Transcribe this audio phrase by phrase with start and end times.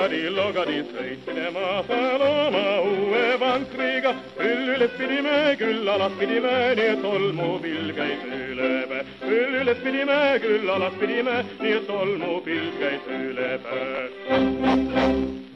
[0.00, 4.14] logadi, logadi, sõit minema Saloma uue vankriga.
[4.38, 9.04] küll üles pidime, küll alas pidime, nii et tolmupill käis üle päe.
[9.20, 15.49] küll üles pidime, küll alas pidime, nii et tolmupill käis üle päe.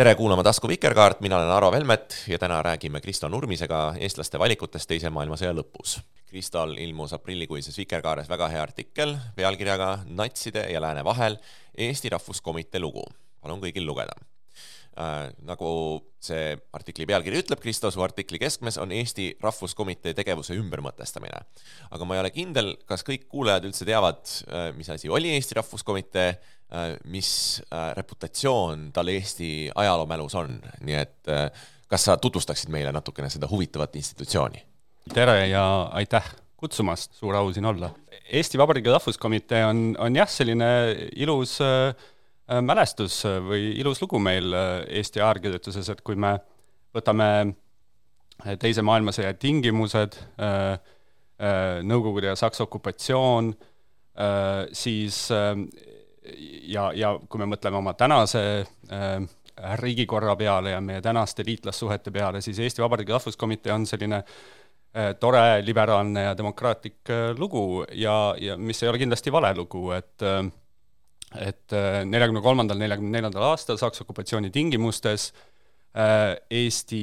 [0.00, 4.88] Tere kuulama Tasku Vikerkaart, mina olen Aro Velmet ja täna räägime Kristo Nurmisega eestlaste valikutest
[4.88, 5.98] Teise maailmasõja lõpus.
[6.30, 11.36] Kristol ilmus aprillikuises Vikerkaares väga hea artikkel pealkirjaga Natside ja lääne vahel
[11.76, 13.04] Eesti Rahvuskomitee lugu.
[13.40, 14.16] palun kõigil lugeda
[14.96, 15.34] äh,.
[15.44, 15.68] nagu
[16.20, 21.44] see artikli pealkiri ütleb, Kristo, su artikli keskmes on Eesti Rahvuskomitee tegevuse ümbermõtestamine.
[21.90, 25.60] aga ma ei ole kindel, kas kõik kuulajad üldse teavad, äh, mis asi oli Eesti
[25.60, 26.38] Rahvuskomitee
[27.10, 27.30] mis
[27.72, 31.48] äh, reputatsioon tal Eesti ajaloomälus on, nii et äh,
[31.90, 34.62] kas sa tutvustaksid meile natukene seda huvitavat institutsiooni?
[35.14, 35.64] tere ja
[35.98, 36.26] aitäh
[36.60, 37.88] kutsumast, suur au siin olla.
[38.30, 40.68] Eesti Vabariigi Rahvuskomitee on, on jah, selline
[41.16, 41.94] ilus äh,
[42.62, 44.54] mälestus või ilus lugu meil
[44.86, 46.36] Eesti ajakirjanduses, et kui me
[46.94, 47.30] võtame
[48.60, 50.78] Teise maailmasõja tingimused äh,,
[51.40, 55.26] äh, Nõukogude ja Saksa okupatsioon äh,, siis
[56.68, 58.42] ja, ja kui me mõtleme oma tänase
[58.92, 59.20] äh,
[59.76, 65.62] riigikorra peale ja meie tänaste liitlassuhete peale, siis Eesti Vabariigi Rahvuskomitee on selline äh, tore,
[65.64, 70.44] liberaalne ja demokraatlik äh, lugu ja, ja mis ei ole kindlasti vale lugu, et äh,
[71.30, 71.70] et
[72.10, 75.28] neljakümne kolmandal, neljakümne neljandal aastal Saksa okupatsiooni tingimustes
[76.50, 77.02] Eesti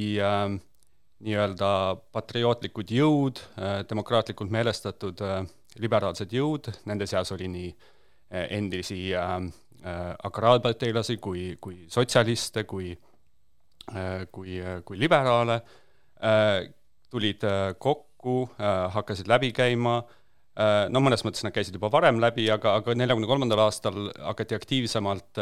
[1.24, 1.70] nii-öelda
[2.12, 3.40] patriootlikud jõud,
[3.88, 5.24] demokraatlikult meelestatud
[5.80, 7.88] liberaalsed jõud, nende seas oli nii äh,
[8.30, 9.36] endisi äh,
[9.84, 12.96] äh, agraalparteilasi kui, kui sotsialiste, kui
[14.28, 15.54] kui, kui liberaale
[17.08, 17.44] tulid
[17.80, 18.34] kokku
[18.92, 19.94] hakkasid läbi käima
[20.92, 25.40] no mõnes mõttes nad käisid juba varem läbi, aga, aga neljakümne kolmandal aastal hakati aktiivsemalt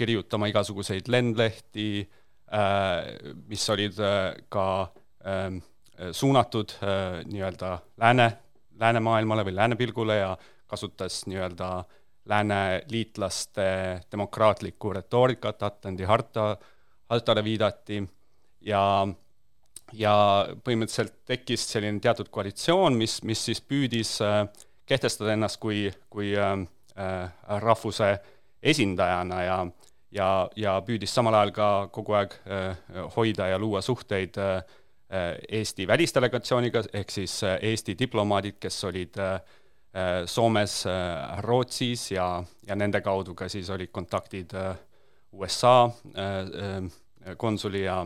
[0.00, 1.90] kirjutama igasuguseid lendlehti
[3.52, 4.00] mis olid
[4.48, 4.66] ka
[6.08, 6.72] suunatud
[7.28, 8.30] nii-öelda lääne,
[8.80, 10.32] läänemaailmale või läänepilgule ja
[10.68, 11.97] kasutas nii-öelda äh,
[12.28, 16.56] lääne liitlaste demokraatlikku retoorikat, Atlandi harta,
[17.08, 18.02] hartale viidati
[18.60, 19.08] ja
[19.96, 20.14] ja
[20.64, 24.42] põhimõtteliselt tekkis selline teatud koalitsioon, mis, mis siis püüdis äh,
[24.88, 26.52] kehtestada ennast kui, kui äh,
[26.98, 27.30] äh,
[27.64, 28.16] rahvuse
[28.62, 29.58] esindajana ja
[30.12, 32.32] ja, ja püüdis samal ajal ka kogu aeg
[33.16, 34.38] hoida ja luua suhteid
[35.08, 39.40] Eesti välisdelegatsiooniga, ehk siis Eesti diplomaadid, kes olid Äh,
[40.26, 44.76] Soomes, äh, Rootsis ja, ja nende kaudu ka siis olid kontaktid äh,
[45.32, 45.90] USA
[47.36, 47.98] konsuli ja,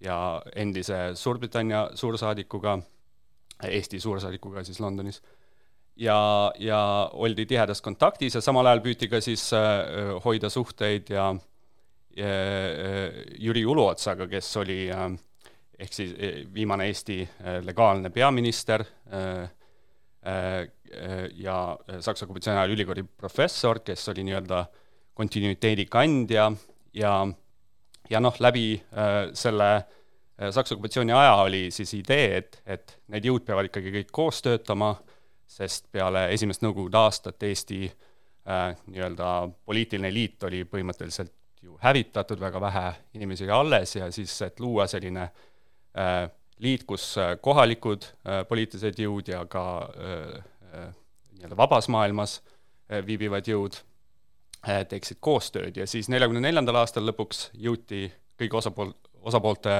[0.00, 0.16] ja
[0.56, 2.78] endise Suurbritannia suursaadikuga,
[3.68, 5.22] Eesti suursaadikuga siis Londonis.
[5.96, 9.50] ja, ja oldi tihedas kontaktis ja samal ajal püüti ka siis
[10.24, 11.34] hoida suhteid ja,
[12.16, 12.32] ja
[13.38, 16.16] Jüri Uluotsaga, kes oli ehk siis
[16.54, 17.20] viimane Eesti
[17.62, 19.48] legaalne peaminister, Äh,
[21.34, 21.56] ja
[21.90, 24.64] äh, Saksa okupatsiooni ajal ülikooli professor, kes oli nii-öelda
[25.14, 26.52] kontinuiteedi kandja
[26.94, 27.14] ja
[28.10, 33.28] ja noh, läbi äh, selle äh, Saksa okupatsiooni aja oli siis idee, et, et need
[33.28, 34.94] jõud peavad ikkagi kõik koos töötama,
[35.46, 39.32] sest peale esimest Nõukogude aastat Eesti äh, nii-öelda
[39.64, 42.86] poliitiline eliit oli põhimõtteliselt ju hävitatud, väga vähe
[43.16, 45.28] inimesi oli alles ja siis, et luua selline
[45.96, 46.26] äh,
[46.58, 50.92] liit, kus äh, kohalikud äh, poliitilised jõud ja ka äh,
[51.34, 52.40] nii-öelda vabas maailmas
[53.06, 53.76] viibivad jõud
[54.64, 55.76] teeksid koostööd.
[55.76, 58.06] Ja siis neljakümne neljandal aastal lõpuks jõuti
[58.40, 58.92] kõigi osapool,
[59.22, 59.76] osapoolte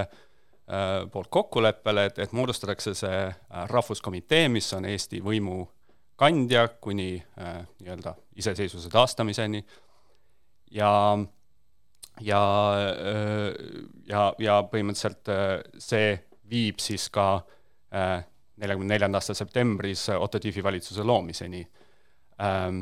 [1.12, 3.20] poolt kokkuleppele, et, et moodustatakse see
[3.70, 5.66] rahvuskomitee, mis on Eesti võimu
[6.20, 9.64] kandja kuni nii-öelda iseseisvuse taastamiseni.
[10.72, 10.92] Ja
[12.20, 12.42] ja,
[14.08, 15.32] ja, ja põhimõtteliselt
[15.82, 16.14] see
[16.50, 17.44] viib siis ka
[18.60, 21.62] neljakümne neljanda aasta septembris Otto Tiefi valitsuse loomiseni.
[22.42, 22.80] Ähm,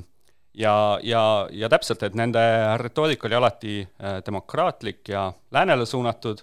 [0.54, 2.42] ja, ja, ja täpselt, et nende
[2.80, 6.42] retoorika oli alati äh, demokraatlik ja läänele suunatud,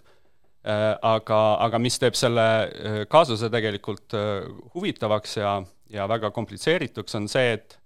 [0.65, 4.17] äh, aga, aga mis teeb selle äh, kaasuse tegelikult
[4.75, 7.77] huvitavaks ja, ja väga komplitseerituks, on see, et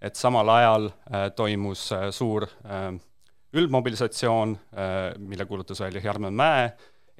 [0.00, 0.86] et samal ajal
[1.36, 1.82] toimus
[2.16, 2.46] suur
[3.52, 4.54] üldmobilisatsioon,
[5.20, 6.70] mille kuulutas välja Jarmo Mäe,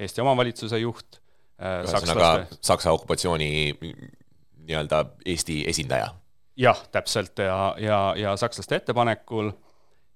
[0.01, 1.20] Eesti omavalitsuse juht, Äh,
[1.61, 6.15] ühesõnaga Saksa okupatsiooni nii-öelda Eesti esindaja.
[6.57, 9.53] jah, täpselt ja, ja, ja sakslaste ettepanekul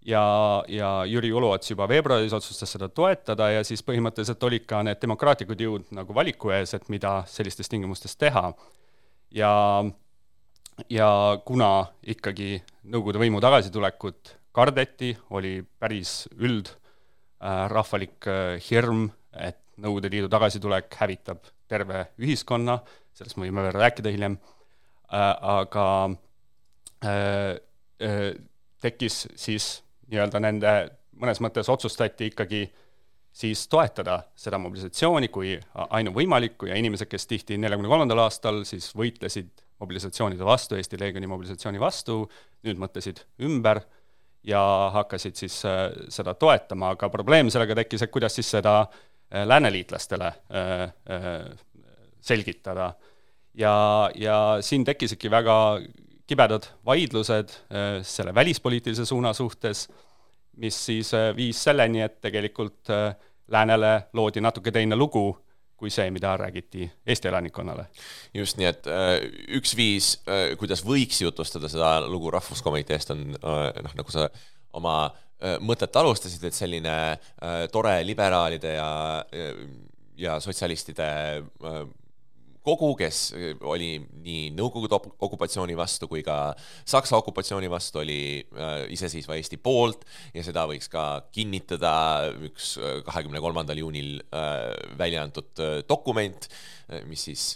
[0.05, 0.25] ja,
[0.69, 5.61] ja Jüri Uluots juba veebruaris otsustas seda toetada ja siis põhimõtteliselt olid ka need demokraatlikud
[5.61, 8.53] jõud nagu valiku ees, et mida sellistes tingimustes teha.
[9.31, 9.53] ja,
[10.91, 11.11] ja
[11.45, 19.09] kuna ikkagi Nõukogude võimu tagasitulekut kardeti, oli päris üldrahvalik äh, hirm,
[19.39, 22.77] et Nõukogude Liidu tagasitulek hävitab terve ühiskonna,
[23.15, 24.37] sellest me võime veel rääkida hiljem,
[25.11, 25.87] äh, aga
[27.03, 28.29] äh,
[28.85, 29.69] tekkis siis
[30.13, 30.75] nii-öelda nende,
[31.19, 32.69] mõnes mõttes otsustati ikkagi
[33.35, 39.65] siis toetada seda mobilisatsiooni kui ainuvõimalikku ja inimesed, kes tihti neljakümne kolmandal aastal siis võitlesid
[39.83, 42.21] mobilisatsioonide vastu, Eesti Leegioni mobilisatsiooni vastu,
[42.63, 43.83] nüüd mõtlesid ümber
[44.47, 44.63] ja
[44.95, 50.27] hakkasid siis äh, seda toetama, aga probleem sellega tekkis, et kuidas siis seda äh, lääneliitlastele
[50.27, 51.57] äh,
[52.21, 52.95] selgitada.
[53.55, 55.81] ja, ja siin tekkisidki väga
[56.27, 57.53] kibedad vaidlused
[58.03, 59.89] selle välispoliitilise suuna suhtes
[60.57, 63.15] mis siis äh, viis selleni, et tegelikult äh,
[63.49, 65.33] läänele loodi natuke teine lugu
[65.77, 67.87] kui see, mida räägiti Eesti elanikkonnale.
[68.35, 69.17] just nii, et äh,
[69.59, 70.15] üks viis,
[70.59, 74.29] kuidas võiks jutustada seda lugu Rahvuskomiteest, on noh, nagu sa
[74.73, 75.11] oma
[75.61, 76.95] mõtet alustasid, et selline
[77.73, 78.89] tore liberaalide ja,
[80.17, 81.09] ja sotsialistide
[82.65, 83.19] kogu, kes
[83.69, 86.55] oli nii Nõukogude okupatsiooni vastu kui ka
[86.89, 91.05] Saksa okupatsiooni vastu, oli äh, iseseisva Eesti poolt ja seda võiks ka
[91.35, 91.95] kinnitada
[92.49, 96.49] üks äh, kahekümne kolmandal juunil äh, välja antud äh, dokument,
[96.89, 97.47] äh, mis siis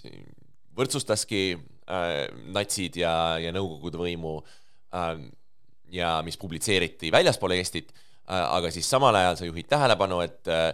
[0.78, 4.38] võrdsustaski äh, natsid ja, ja Nõukogude võimu
[4.92, 5.14] äh,
[5.92, 10.72] ja mis publitseeriti väljaspool Eestit äh,, aga siis samal ajal sa juhid tähelepanu, et äh,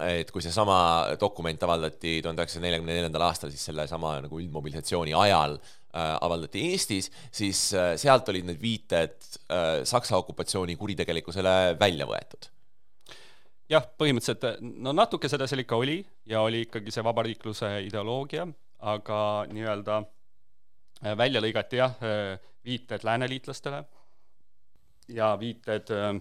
[0.00, 0.76] et kui seesama
[1.20, 7.10] dokument avaldati tuhande üheksasaja neljakümne neljandal aastal, siis sellesama nagu üldmobilisatsiooni ajal äh, avaldati Eestis,
[7.32, 9.18] siis äh, sealt olid need viited
[9.50, 12.48] äh, Saksa okupatsiooni kuritegelikkusele välja võetud.
[13.70, 18.48] Jah, põhimõtteliselt no natuke seda seal ikka oli ja oli ikkagi see vabariikluse ideoloogia,
[18.90, 19.20] aga
[19.52, 23.84] nii-öelda äh, välja lõigati jah, äh, viited lääneliitlastele
[25.14, 26.20] ja viited äh,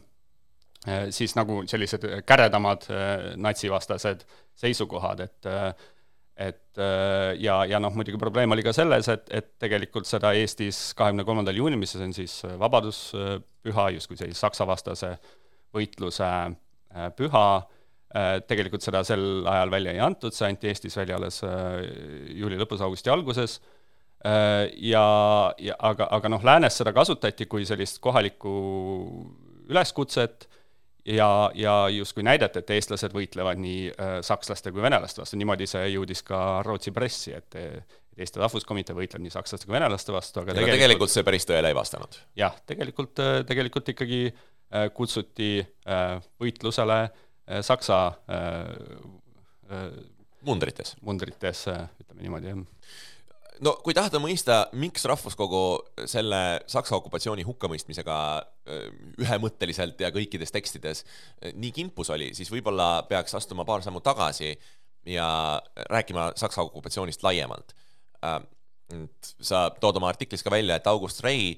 [0.87, 4.23] Äh, siis nagu sellised käredamad äh, natsivastased
[4.55, 5.49] seisukohad, et
[6.39, 6.79] et
[7.43, 11.57] ja, ja noh, muidugi probleem oli ka selles, et, et tegelikult seda Eestis kahekümne kolmandal
[11.59, 15.09] juunil, mis on siis vabaduspüha, justkui sellise Saksa-vastase
[15.75, 16.29] võitluse
[17.19, 17.43] püha,
[18.47, 23.11] tegelikult seda sel ajal välja ei antud, see anti Eestis välja alles juuli lõpus, augusti
[23.11, 23.59] alguses,
[24.19, 25.03] ja,
[25.63, 28.51] ja aga, aga noh, läänes seda kasutati kui sellist kohalikku
[29.69, 30.49] üleskutset
[31.05, 35.87] ja, ja justkui näidata, et eestlased võitlevad nii äh, sakslaste kui venelaste vastu, niimoodi see
[35.93, 37.57] jõudis ka Rootsi pressi, et
[38.19, 41.77] Eesti Rahvuskomitee võitleb nii sakslaste kui venelaste vastu, aga tegelikult, tegelikult see päris tõele ei
[41.77, 42.19] vastanud?
[42.39, 48.73] jah, tegelikult, äh, tegelikult ikkagi äh, kutsuti äh, võitlusele äh, Saksa äh,
[49.71, 49.85] äh,
[50.47, 50.95] mundrites.
[51.05, 52.65] mundrites, ütleme niimoodi, jah
[53.65, 55.61] no kui tahta mõista, miks Rahvuskogu
[56.09, 58.85] selle Saksa okupatsiooni hukkamõistmisega äh,
[59.23, 64.53] ühemõtteliselt ja kõikides tekstides äh, nii kimpus oli, siis võib-olla peaks astuma paar sammu tagasi
[65.09, 65.27] ja
[65.89, 67.75] rääkima Saksa okupatsioonist laiemalt.
[68.25, 68.39] Äh,
[69.45, 71.51] sa tood oma artiklis ka välja, et August Rei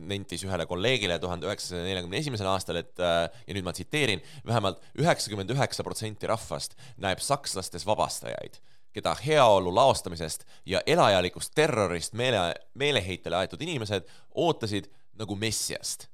[0.00, 5.52] nentis ühele kolleegile tuhande üheksasaja neljakümne esimesel aastal, et ja nüüd ma tsiteerin, vähemalt üheksakümmend
[5.52, 6.72] üheksa protsenti rahvast
[7.04, 8.56] näeb sakslastes vabastajaid
[8.94, 14.86] keda heaolu laostamisest ja elajalikust terrorist meele, meeleheitele aetud inimesed ootasid
[15.18, 16.08] nagu messiast.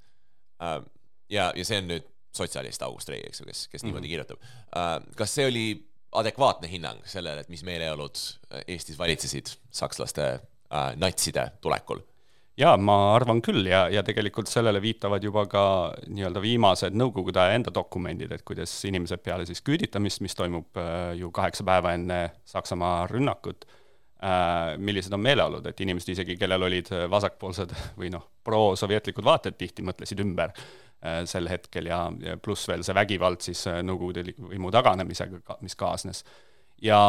[0.63, 0.89] Ähm,
[1.29, 3.93] ja, ja see on nüüd sotsialist August Rei, eks ju, kes, kes mm -hmm.
[3.93, 4.43] niimoodi kirjutab.
[4.77, 5.67] Ähm, kas see oli
[6.13, 8.17] adekvaatne hinnang sellele, et mis meeleolud
[8.67, 12.01] Eestis valitsesid sakslaste äh, natside tulekul?
[12.61, 15.65] Jaa, ma arvan küll ja, ja tegelikult sellele viitavad juba ka
[16.09, 21.13] nii-öelda viimased Nõukogude aja enda dokumendid, et kuidas inimesed peale siis küüditamist, mis toimub äh,
[21.21, 26.93] ju kaheksa päeva enne Saksamaa rünnakut äh,, millised on meeleolud, et inimesed isegi, kellel olid
[27.11, 32.85] vasakpoolsed või noh, prosovjetlikud vaated, tihti mõtlesid ümber äh, sel hetkel ja, ja pluss veel
[32.87, 36.25] see vägivald siis äh, Nõukogude võimu taganemisega, mis kaasnes.
[36.83, 37.01] ja,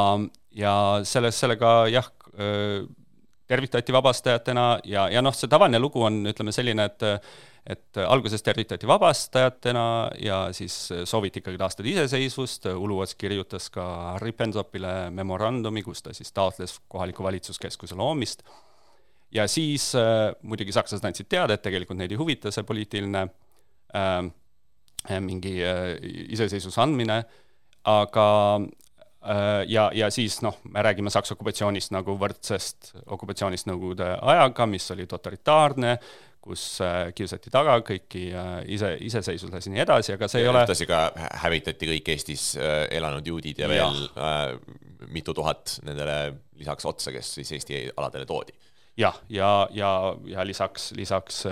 [0.56, 0.74] ja
[1.08, 2.88] selles, sellega jah äh,,
[3.52, 7.08] tervitati vabastajatena ja, ja noh, see tavaline lugu on, ütleme selline, et
[7.62, 9.84] et alguses tervitati vabastajatena
[10.18, 10.74] ja siis
[11.06, 13.86] sooviti ikkagi taastada iseseisvust, Uluots kirjutas ka
[14.22, 18.42] Rippensopile memorandumi, kus ta siis taotles kohaliku valitsuskeskuse loomist,
[19.32, 23.24] ja siis äh, muidugi sakslased andsid teada, et tegelikult neid ei huvita see poliitiline
[23.96, 25.96] äh, mingi äh,
[26.34, 27.22] iseseisvuse andmine,
[27.88, 28.28] aga
[29.68, 35.06] ja, ja siis noh, me räägime Saksa okupatsioonist nagu võrdsest okupatsioonist Nõukogude ajaga, mis oli
[35.10, 35.98] totalitaarne,
[36.42, 36.64] kus
[37.14, 38.24] kiusati taga kõiki
[38.74, 41.04] ise, iseseisvuslasi ja nii edasi, aga see ja ei ole ühtlasi ka
[41.44, 44.32] hävitati kõik Eestis elanud juudid ja veel ja.
[45.14, 46.18] mitu tuhat nendele
[46.58, 48.58] lisaks otsa, kes siis Eesti aladele toodi
[48.98, 51.44] jah, ja, ja, ja, ja lisaks, lisaks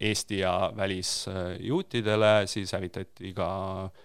[0.00, 3.50] Eesti ja välisjuutidele siis hävitati ka
[3.84, 4.02] äh,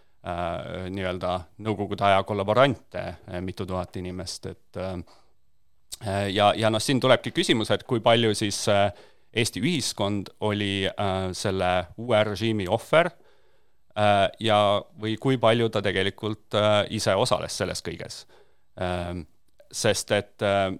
[0.91, 4.97] nii-öelda nõukogude aja kollaborante äh, mitu tuhat inimest, et äh,
[6.33, 8.89] ja, ja noh, siin tulebki küsimus, et kui palju siis äh,
[9.37, 14.59] Eesti ühiskond oli äh, selle uue režiimi ohver äh, ja,
[15.01, 18.25] või kui palju ta tegelikult äh, ise osales selles kõiges
[18.81, 19.13] äh,.
[19.71, 20.71] sest et äh,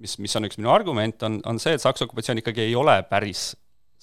[0.00, 2.98] mis, mis on üks minu argument, on, on see, et Saksa okupatsioon ikkagi ei ole
[3.08, 3.54] päris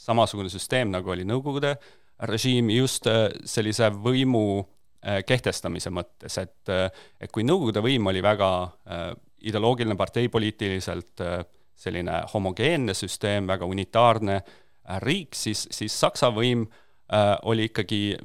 [0.03, 1.75] samasugune süsteem, nagu oli Nõukogude
[2.19, 8.49] režiim just äh, sellise võimu äh, kehtestamise mõttes, et et kui Nõukogude võim oli väga
[9.43, 11.21] ideoloogiline, parteipoliitiliselt
[11.75, 14.37] selline homogeenne süsteem, väga unitaarne
[15.03, 18.15] riik, siis, siis Saksa võim äh, oli ikkagi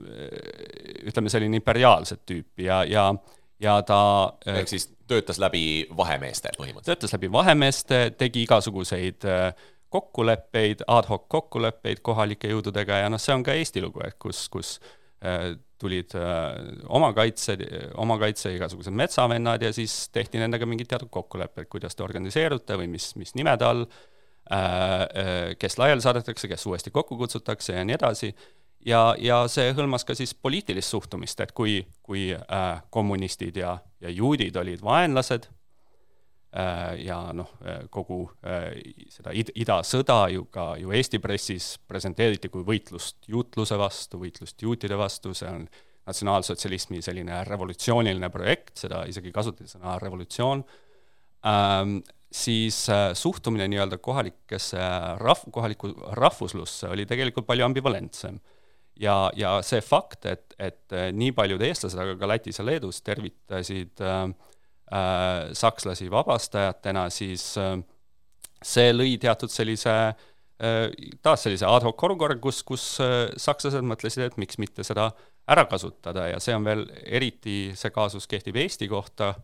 [1.09, 3.11] ütleme, selline imperiaalset tüüpi ja, ja
[3.59, 4.01] ja ta
[4.47, 6.93] ehk siis töötas läbi vahemeeste põhimõtteliselt?
[6.93, 9.27] töötas läbi vahemeeste, tegi igasuguseid
[9.95, 14.47] kokkuleppeid, ad hoc kokkuleppeid kohalike jõududega ja noh, see on ka Eesti lugu, et kus,
[14.53, 14.77] kus
[15.83, 16.13] tulid
[16.95, 17.57] oma kaitse,
[17.99, 22.87] oma kaitse igasugused metsavennad ja siis tehti nendega mingid teatud kokkulepped, kuidas te organiseerute või
[22.93, 23.83] mis, mis nimede all,
[25.59, 28.31] kes laiali saadetakse, kes uuesti kokku kutsutakse ja nii edasi,
[28.87, 34.13] ja, ja see hõlmas ka siis poliitilist suhtumist, et kui, kui äh, kommunistid ja, ja
[34.13, 35.58] juudid olid vaenlased äh,
[36.49, 37.51] ja noh,
[37.93, 38.71] kogu äh,
[39.13, 44.97] seda id-, idasõda ju ka ju Eesti pressis presenteeriti kui võitlust juutluse vastu, võitlust juutide
[44.97, 45.67] vastu, see on
[46.09, 50.65] natsionaalsotsialismi selline revolutsiooniline projekt, seda isegi kasutati sõna revolutsioon.
[51.49, 51.99] Ähm,,
[52.33, 54.81] siis äh, suhtumine nii-öelda kohalikesse
[55.21, 58.41] rahv-, kohalikku rahvuslusse oli tegelikult palju ambivalentsem.
[58.99, 63.01] Ja, ja see fakt, et, et äh, nii paljud eestlased, aga ka Lätis ja Leedus
[63.07, 64.55] tervitasid äh, äh,
[65.53, 67.77] sakslasi vabastajatena, siis äh,
[68.65, 70.89] see lõi teatud sellise äh,
[71.23, 75.11] taas sellise ad hoc olukorra, kus, kus äh, sakslased mõtlesid, et miks mitte seda
[75.49, 79.35] ära kasutada ja see on veel eriti, see kaasus kehtib Eesti kohta,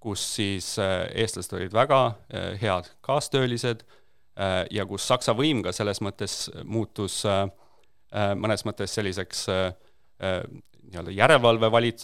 [0.00, 5.74] kus siis äh, eestlased olid väga äh, head kaastöölised äh, ja kus Saksa võim ka
[5.76, 7.46] selles mõttes muutus äh,
[8.10, 9.68] Äh, mõnes mõttes selliseks äh,
[10.18, 10.40] äh,
[10.90, 12.02] nii-öelda järelevalvevalit-,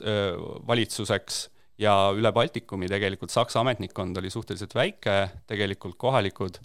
[0.69, 1.39] valitsuseks
[1.79, 5.17] ja üle Baltikumi tegelikult Saksa ametnikkond oli suhteliselt väike,
[5.47, 6.61] tegelikult kohalikud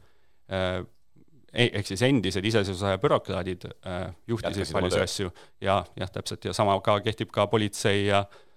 [0.48, 0.86] e-,
[1.52, 3.68] ehk siis endised iseseisvusaja bürokraadid
[4.28, 5.34] juhtisid paljusid asju.
[5.62, 8.51] Ja jah, täpselt, ja sama ka kehtib ka politsei ja Äh,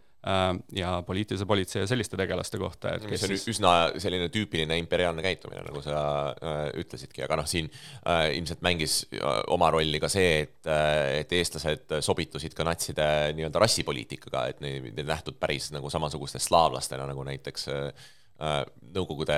[0.73, 3.49] ja poliitilise politsei ja selliste tegelaste kohta, et kes see on siis...
[3.53, 5.99] üsna selline tüüpiline imperiaalne käitumine, nagu sa
[6.33, 11.21] äh, ütlesidki, aga noh, siin äh, ilmselt mängis äh, oma rolli ka see, et äh,,
[11.21, 17.09] et eestlased sobitusid ka natside nii-öelda rassipoliitikaga, et neid, neid nähtud päris nagu samasuguste slaavlastena,
[17.11, 18.09] nagu näiteks äh,
[18.41, 18.63] äh
[18.95, 19.37] Nõukogude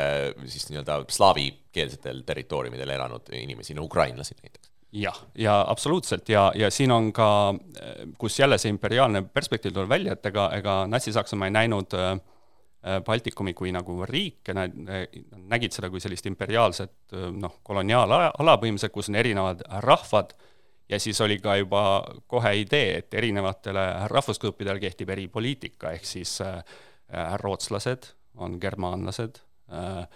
[0.52, 6.28] siis nii-öelda slaavikeelsetel territooriumidel elanud inimesi, no ukrainlasi näiteks jah, ja absoluutselt.
[6.28, 7.28] Ja, ja siin on ka,
[8.18, 12.16] kus jälle see imperiaalne perspektiiv tuleb välja, et ega, ega Natsi-Saksamaa ei näinud äh,
[13.04, 14.74] Baltikumi kui nagu riike, nad
[15.50, 20.36] nägid seda kui sellist imperiaalset noh, koloniaalala põhimõtteliselt, kus on erinevad rahvad.
[20.86, 21.80] Ja siis oli ka juba
[22.30, 26.62] kohe idee, et erinevatele rahvusgruppidele kehtib eripoliitika, ehk siis äh,
[27.42, 30.06] rootslased on germaanlased äh,, Äh,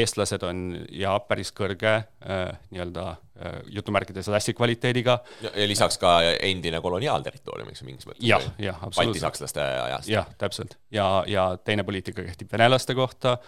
[0.00, 5.18] eestlased on ja päris kõrge äh, nii-öelda äh, jutumärkides rassi kvaliteediga.
[5.42, 8.26] ja lisaks ka endine koloniaalterritoorium, eks ju, mingis mõttes.
[8.26, 9.12] jah, jah, absoluutselt.
[9.12, 10.12] baltisakslaste ajast.
[10.12, 10.78] jah, täpselt.
[10.90, 13.38] ja, ja teine poliitika kehtib venelaste kohta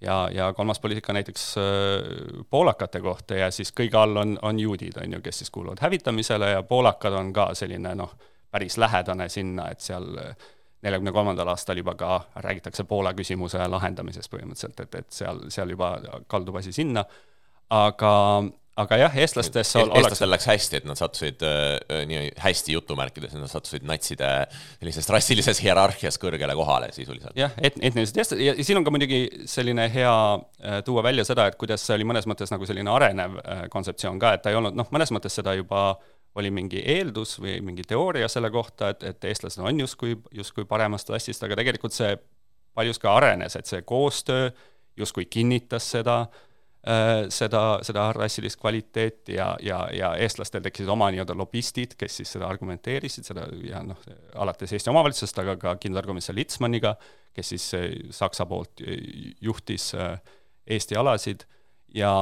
[0.00, 1.54] ja, ja kolmas poliitika näiteks
[2.50, 6.50] poolakate kohta ja siis kõige all on, on juudid, on ju, kes siis kuuluvad hävitamisele
[6.56, 8.16] ja poolakad on ka selline noh,
[8.56, 10.36] päris lähedane sinna, et seal äh,
[10.84, 15.96] neljakümne kolmandal aastal juba ka räägitakse Poola küsimuse lahendamisest põhimõtteliselt, et, et seal, seal juba
[16.30, 17.04] kaldub asi sinna,
[17.72, 18.12] aga,
[18.82, 23.50] aga jah, eestlastes e eestlastel läks hästi, et nad sattusid äh, nii hästi jutumärkides, nad
[23.50, 24.30] sattusid natside
[24.76, 27.34] sellises rassilises hierarhias kõrgele kohale sisuliselt.
[27.40, 31.48] jah, et-, etnilised eestlased ja siin on ka muidugi selline hea äh, tuua välja seda,
[31.48, 34.60] et kuidas see oli mõnes mõttes nagu selline arenev äh, kontseptsioon ka, et ta ei
[34.60, 38.90] olnud noh, mõnes mõttes seda juba äh, oli mingi eeldus või mingi teooria selle kohta,
[38.92, 42.16] et, et eestlased on justkui, justkui paremast rassist, aga tegelikult see
[42.76, 44.50] paljuski arenes, et see koostöö
[44.96, 51.36] justkui kinnitas seda äh,, seda, seda rassilist kvaliteeti ja, ja, ja eestlastel tekkisid oma nii-öelda
[51.36, 54.00] lobistid, kes siis seda argumenteerisid, seda ja noh,
[54.36, 56.96] alates Eesti omavalitsust, aga ka kindralkomissar Litzmanniga,
[57.36, 57.70] kes siis
[58.16, 58.84] Saksa poolt
[59.44, 60.18] juhtis äh,
[60.66, 61.46] Eesti alasid.
[61.94, 62.12] Ja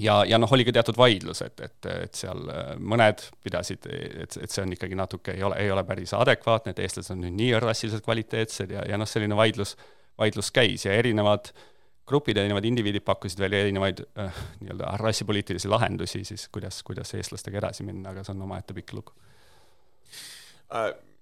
[0.00, 2.44] ja, ja noh, oli ka teatud vaidlus, et, et, et seal
[2.80, 6.80] mõned pidasid, et, et see on ikkagi natuke, ei ole, ei ole päris adekvaatne, et
[6.84, 9.76] eestlased on nüüd nii rassiliselt kvaliteetsed ja, ja noh, selline vaidlus,
[10.18, 11.52] vaidlus käis ja erinevad
[12.08, 17.86] grupid, erinevad indiviidid pakkusid veel erinevaid äh, nii-öelda rassipoliitilisi lahendusi siis, kuidas, kuidas eestlastega edasi
[17.86, 19.14] minna, aga see on omaette pikk lugu.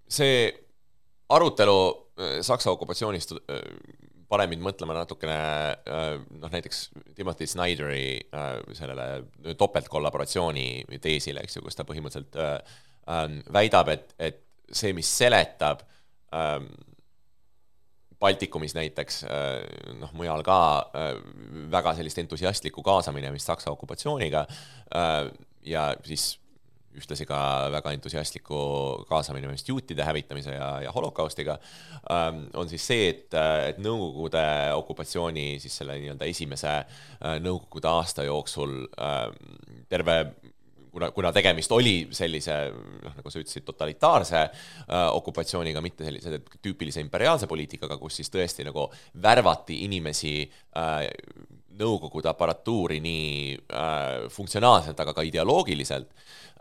[0.08, 0.46] see
[1.28, 1.80] arutelu
[2.44, 3.32] Saksa okupatsioonist
[4.30, 6.84] paneb mind mõtlema natukene äh, noh, näiteks
[7.18, 12.78] Timothy Snyderi äh, sellele topeltkollaboratsiooni teesile, eks ju, kus ta põhimõtteliselt äh,
[13.10, 15.82] ähm, väidab, et, et see, mis seletab
[16.37, 16.70] ähm,
[18.20, 19.22] Baltikumis näiteks,
[19.96, 20.56] noh, mujal ka
[21.72, 24.42] väga sellist entusiastlikku kaasaminemist Saksa okupatsiooniga
[25.64, 26.26] ja siis
[26.99, 27.38] ühtlasi ka
[27.70, 28.61] väga entusiastliku
[29.09, 31.59] kaasaminemist juutide hävitamise ja, ja holokaustiga,
[32.11, 33.37] ähm, on siis see, et,
[33.70, 34.44] et Nõukogude
[34.76, 39.38] okupatsiooni siis selle nii-öelda esimese äh, Nõukogude aasta jooksul ähm,
[39.88, 40.18] terve
[40.90, 47.02] kuna, kuna tegemist oli sellise noh, nagu sa ütlesid, totalitaarse äh, okupatsiooniga, mitte sellise tüüpilise
[47.04, 48.88] imperiaalse poliitikaga, kus siis tõesti nagu
[49.23, 51.06] värvati inimesi äh,
[51.80, 56.10] Nõukogude aparatuuri nii äh, funktsionaalselt, aga ka ideoloogiliselt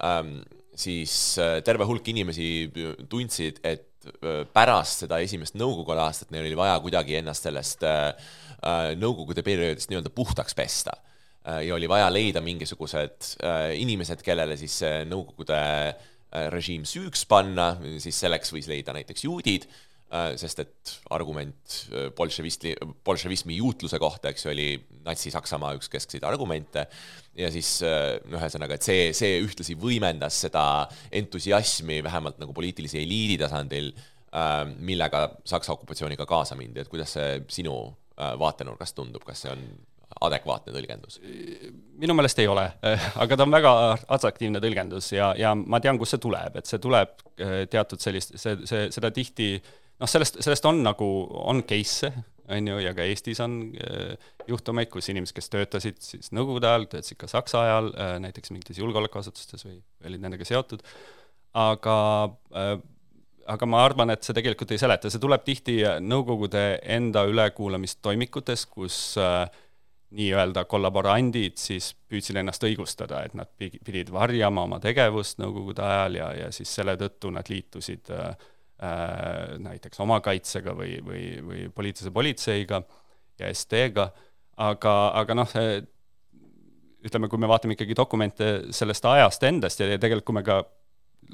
[0.05, 0.39] ähm,,
[0.79, 2.69] siis äh, terve hulk inimesi
[3.11, 8.13] tundsid, et äh, pärast seda esimest Nõukogude aastat neil oli vaja kuidagi ennast sellest äh,
[8.63, 10.95] äh Nõukogude perioodist nii-öelda puhtaks pesta
[11.43, 11.65] äh,.
[11.67, 15.59] ja oli vaja leida mingisugused äh, inimesed, kellele siis Nõukogude
[16.53, 22.73] režiim süüks panna, siis selleks võis leida näiteks juudid Äh, sest et argument äh, bolševisti,
[23.05, 24.69] bolševismi juutluse kohta, eks ju, oli
[25.05, 26.87] Natsi-Saksamaa üks keskseid argumente.
[27.37, 30.63] Ja siis äh, ühesõnaga, et see, see ühtlasi võimendas seda
[31.21, 33.93] entusiasmi vähemalt nagu poliitilise eliidi tasandil,
[34.85, 37.73] millega Saksa okupatsiooniga kaasa mindi, et kuidas see sinu
[38.13, 39.63] vaatenurgast tundub, kas see on
[40.27, 41.17] adekvaatne tõlgendus?
[41.97, 42.67] minu meelest ei ole,
[43.23, 43.71] aga ta on väga
[44.05, 47.17] atraktiivne tõlgendus ja, ja ma tean, kust see tuleb, et see tuleb
[47.73, 51.07] teatud sellist, see, see, seda tihti äh, noh, sellest, sellest on nagu,
[51.51, 52.11] on case'e,
[52.49, 56.87] on ju, ja ka Eestis on äh, juhtumeid, kus inimesed, kes töötasid siis Nõukogude ajal,
[56.89, 59.77] töötasid ka Saksa ajal äh,, näiteks mingites julgeolekuasutustes või
[60.09, 60.81] olid nendega seotud,
[61.57, 61.97] aga
[62.57, 62.73] äh,
[63.49, 66.63] aga ma arvan, et see tegelikult ei seleta, see tuleb tihti Nõukogude
[66.97, 69.45] enda ülekuulamistoimikutes, kus äh,
[70.17, 76.29] nii-öelda kollaborandid siis püüdsid ennast õigustada, et nad pidid varjama oma tegevust Nõukogude ajal ja,
[76.45, 78.33] ja siis selle tõttu nad liitusid äh,
[78.79, 82.77] näiteks omakaitsega või, või, või poliitilise politseiga
[83.39, 84.05] ja ST-ga,
[84.55, 85.55] aga, aga noh,
[87.03, 90.61] ütleme, kui me vaatame ikkagi dokumente sellest ajast endast ja tegelikult kui me ka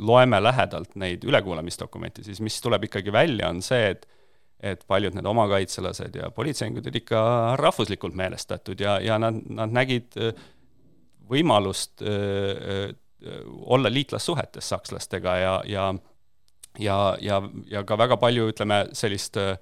[0.10, 4.10] loeme lähedalt neid ülekuulamisdokumente, siis mis tuleb ikkagi välja, on see, et
[4.65, 7.21] et paljud need omakaitselased ja politseinikud olid ikka
[7.60, 10.31] rahvuslikult meelestatud ja, ja nad, nad nägid äh,
[11.29, 12.95] võimalust öö, äh,
[13.65, 15.89] olla liitlassuhetes sakslastega ja, ja
[16.79, 19.55] ja, ja, ja ka väga palju, ütleme, sellist äh,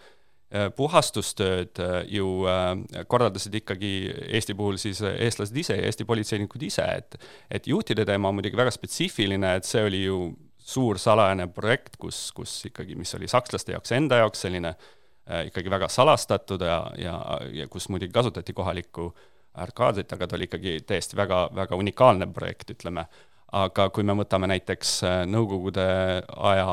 [0.78, 3.94] puhastustööd äh, ju äh, korraldasid ikkagi
[4.38, 7.18] Eesti puhul siis eestlased ise ja Eesti politseinikud ise, et
[7.52, 10.20] et juhtide teema on muidugi väga spetsiifiline, et see oli ju
[10.64, 14.76] suur salajane projekt, kus, kus ikkagi, mis oli sakslaste jaoks enda jaoks selline
[15.48, 17.14] ikkagi väga salastatud ja, ja,
[17.56, 19.06] ja kus muidugi kasutati kohalikku
[19.54, 23.06] arkaadit, aga ta oli ikkagi täiesti väga, väga unikaalne projekt, ütleme
[23.54, 25.86] aga kui me võtame näiteks äh, Nõukogude
[26.52, 26.68] aja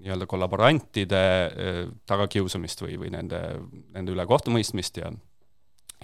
[0.00, 3.40] nii-öelda kollaborantide äh, tagakiusamist või, või nende,
[3.94, 5.12] nende üle kohtumõistmist ja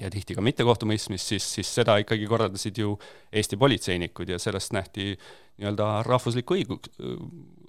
[0.01, 2.95] ja tihti ka mittekohtumõistmist, siis, siis seda ikkagi korraldasid ju
[3.29, 6.79] Eesti politseinikud ja sellest nähti nii-öelda rahvuslikku õigu-,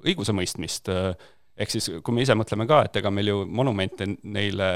[0.07, 0.87] õigusemõistmist,
[1.59, 4.69] ehk siis kui me ise mõtleme ka, et ega meil ju monumente neile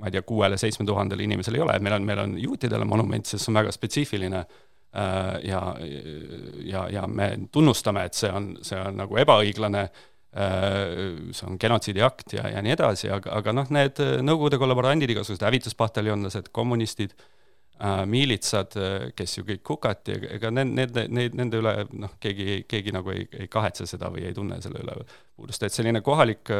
[0.00, 3.44] ma ei tea, kuuele-seitsme tuhandele inimesele ei ole, meil on, meil on juutidele monument, sest
[3.44, 4.40] see on väga spetsiifiline.
[4.40, 5.60] Äh, ja,
[6.66, 9.84] ja, ja me tunnustame, et see on, see on nagu ebaõiglane,
[10.34, 10.78] äh,
[11.36, 16.50] see on genotsiidiakt ja, ja nii edasi, aga, aga noh, need Nõukogude kollaborandid, igasugused hävituspataljonlased,
[16.56, 17.14] kommunistid,
[17.78, 18.74] äh, miilitsad,
[19.14, 23.28] kes ju kõik hukati, ega need, need, need, nende üle noh, keegi, keegi nagu ei,
[23.38, 26.50] ei kahetse seda või ei tunne selle üle puudust, et selline kohalik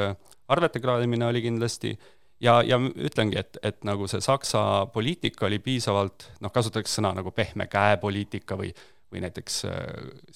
[0.51, 5.61] arvete kraadimine oli kindlasti äh, ja, ja ütlengi, et, et nagu see Saksa poliitika oli
[5.63, 8.73] piisavalt, noh, kasutatakse sõna nagu pehme käe poliitika või,
[9.13, 9.87] või näiteks äh,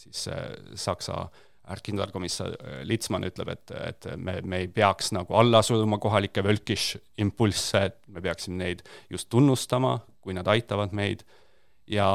[0.04, 0.46] siis äh,
[0.78, 1.26] Saksa
[1.74, 6.98] ärkkindralkomissar äh, Litzmann ütleb, et, et me, me ei peaks nagu alla suruma kohalikke völkish
[7.18, 11.24] impulsse, et me peaksime neid just tunnustama, kui nad aitavad meid,
[11.90, 12.08] ja,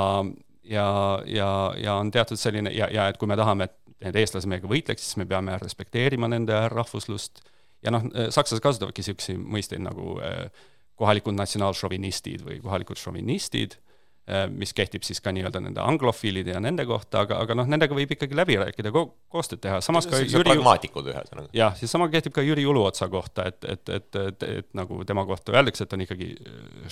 [0.63, 0.87] ja,
[1.25, 4.69] ja, ja on teatud selline, ja, ja et kui me tahame, et need eestlased meiega
[4.69, 7.41] võitleks, siis me peame respekteerima nende rahvuslust
[7.85, 10.49] ja noh, äh, sakslased kasutavadki niisuguseid mõisteid nagu äh,
[10.99, 13.79] kohalikud natsionaalšovinistid või kohalikud šovinistid,
[14.53, 18.11] mis kehtib siis ka nii-öelda nende anglofiilide ja nende kohta, aga, aga noh, nendega võib
[18.13, 21.49] ikkagi läbi rääkida ko, koostööd teha, samas ka Jüri pragmaatikud ühesõnaga.
[21.55, 25.23] jah, ja sama kehtib ka Jüri Uluotsa kohta, et, et, et, et, et nagu tema
[25.25, 26.29] kohta öeldakse, et on ikkagi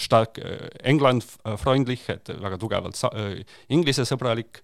[0.01, 0.41] stark
[0.81, 1.27] England
[1.61, 3.13] freundlich, et väga tugevalt sa-,
[3.69, 4.63] inglisesõbralik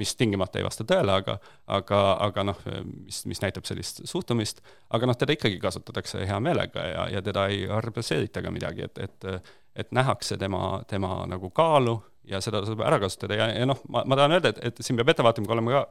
[0.00, 1.36] mis tingimata ei vasta tõele, aga,
[1.70, 6.86] aga, aga noh, mis, mis näitab sellist suhtumist, aga noh, teda ikkagi kasutatakse hea meelega
[6.88, 11.96] ja, ja teda ei arpeseerita ka midagi, et, et et nähakse tema, tema nagu kaalu
[12.28, 14.98] ja seda saab ära kasutada ja, ja noh, ma, ma tahan öelda, et, et siin
[14.98, 15.82] peab ette vaatama, kui oleme ka,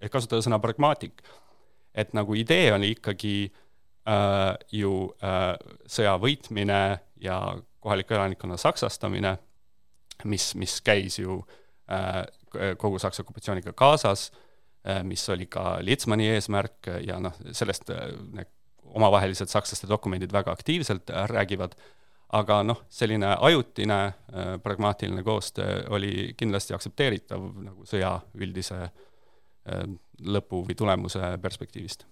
[0.00, 1.20] et kasutada sõna pragmaatik,
[1.96, 5.52] et nagu idee oli ikkagi äh, ju äh,
[5.90, 6.80] sõja võitmine
[7.22, 7.40] ja
[7.84, 9.36] kohaliku elanikkonna saksastamine,
[10.24, 11.42] mis, mis käis ju
[11.92, 12.24] äh,
[12.78, 14.30] kogu Saksa okupatsiooniga kaasas,
[14.86, 17.90] äh, mis oli ka Litzmanni eesmärk ja noh, sellest
[18.32, 18.52] need
[18.96, 21.74] omavahelised sakslaste dokumendid väga aktiivselt räägivad,
[22.38, 23.98] aga noh, selline ajutine
[24.62, 28.86] pragmaatiline koostöö oli kindlasti aktsepteeritav nagu sõja üldise
[30.22, 32.06] lõpu või tulemuse perspektiivist.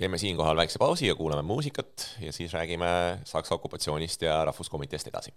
[0.00, 2.88] Teeme siinkohal väikse pausi ja kuulame muusikat ja siis räägime
[3.28, 5.34] Saksa okupatsioonist ja Rahvuskomiteest edasi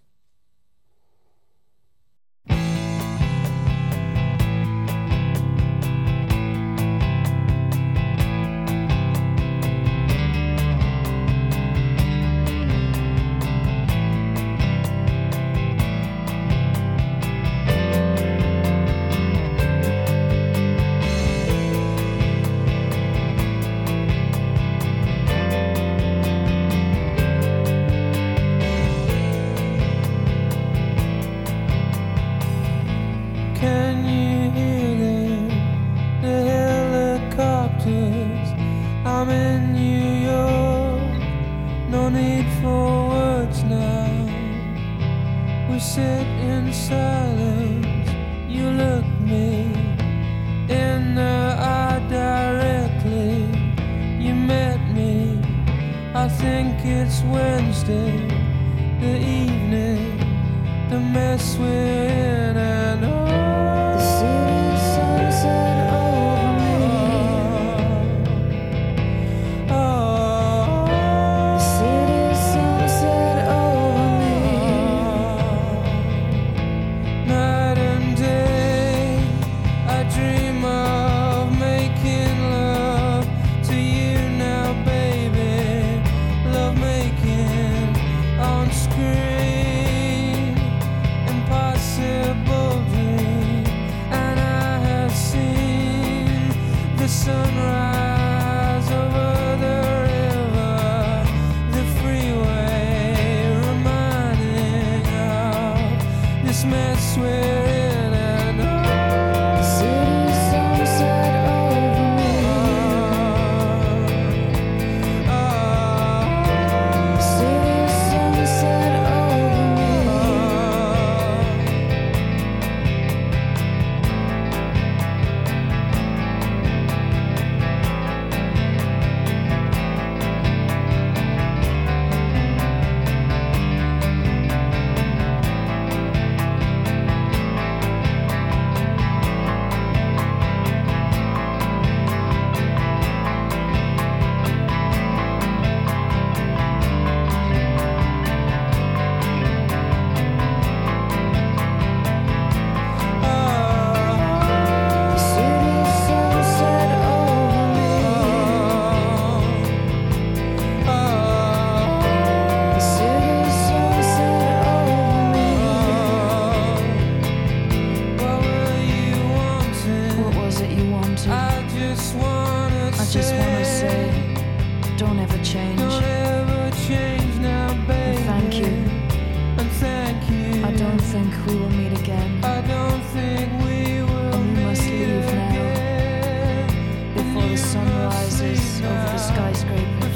[187.51, 190.07] the sun rises over the skyscraper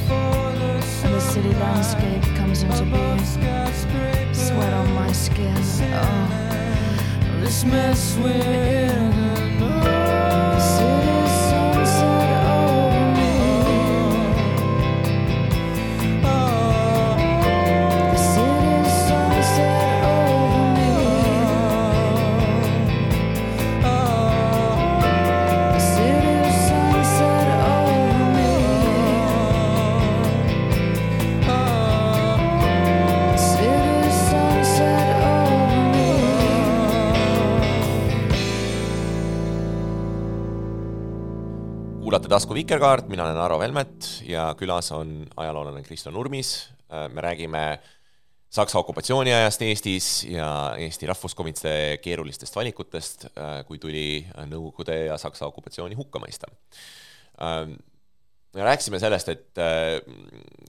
[1.03, 3.25] and the city landscape comes into being.
[4.33, 5.57] Sweat on my skin.
[5.57, 7.41] Oh.
[7.41, 9.24] This mess we're in.
[42.15, 46.69] Kuulate tasku Vikerkaart, mina olen Aro Velmet ja külas on ajaloolane Kristo Nurmis.
[47.11, 47.79] me räägime
[48.49, 53.25] Saksa okupatsiooniajast Eestis ja Eesti Rahvuskomitee keerulistest valikutest,
[53.67, 56.47] kui tuli Nõukogude ja Saksa okupatsiooni hukka mõista.
[58.53, 59.51] rääkisime sellest, et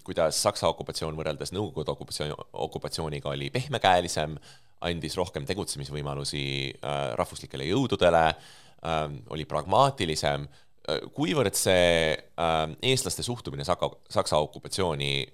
[0.02, 4.34] kuidas Saksa okupatsioon võrreldes Nõukogude okupatsiooni, okupatsiooniga oli pehmekäelisem,
[4.80, 6.74] andis rohkem tegutsemisvõimalusi
[7.14, 8.34] rahvuslikele jõududele,
[9.30, 10.65] oli pragmaatilisem Äh,
[11.14, 15.26] kuivõrd see äh, eestlaste suhtumine Saka, Saksa okupatsiooni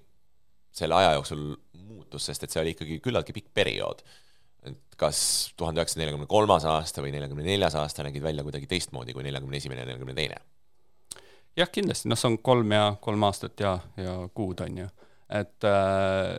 [0.73, 4.01] selle aja jooksul muutus, sest et see oli ikkagi küllaltki pikk periood.
[4.63, 9.13] et kas tuhande üheksasaja neljakümne kolmas aasta või neljakümne neljas aasta nägid välja kuidagi teistmoodi
[9.13, 10.39] kui neljakümne esimene ja neljakümne teine?
[11.57, 14.87] jah, kindlasti, noh, see on kolm ja kolm aastat ja, ja kuud, on ju.
[15.29, 16.31] et äh,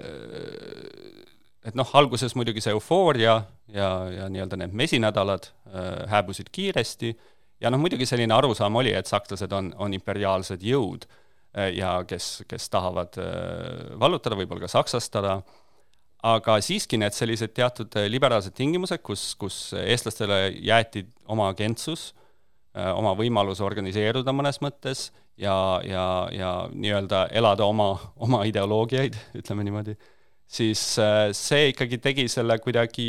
[1.64, 3.36] et noh, alguses muidugi see eufooria
[3.72, 7.14] ja, ja nii-öelda need mesinädalad äh, hääbusid kiiresti
[7.64, 12.44] ja noh, muidugi selline arusaam oli, et sakslased on, on imperiaalsed jõud eh, ja kes,
[12.48, 15.38] kes tahavad eh, vallutada, võib-olla ka saksastada,
[16.24, 22.12] aga siiski need sellised teatud eh, liberaalsed tingimused, kus, kus eestlastele jäeti oma agentsus,
[22.74, 25.04] oma võimalus organiseeruda mõnes mõttes
[25.38, 25.54] ja,
[25.86, 29.94] ja, ja nii-öelda elada oma, oma ideoloogiaid, ütleme niimoodi,
[30.50, 30.82] siis
[31.38, 33.06] see ikkagi tegi selle kuidagi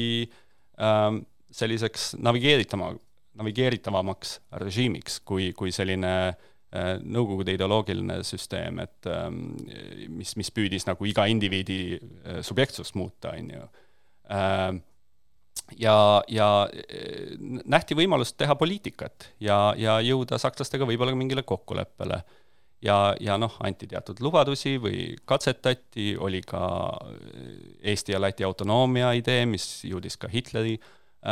[0.77, 2.91] ähm, selliseks navigeeritama,
[3.39, 9.55] navigeeritavamaks režiimiks kui, kui selline äh, Nõukogude ideoloogiline süsteem, et ähm,
[10.11, 13.67] mis, mis püüdis nagu iga indiviidi äh, subjektsust muuta, on ju.
[14.33, 14.81] Ähm,
[15.79, 15.97] ja,
[16.31, 22.23] ja äh, nähti võimalust teha poliitikat ja, ja jõuda sakslastega võib-olla mingile kokkuleppele.
[22.85, 26.65] ja, ja noh, anti teatud lubadusi või katsetati, oli ka
[27.83, 30.75] Eesti ja Läti autonoomia idee, mis jõudis ka Hitleri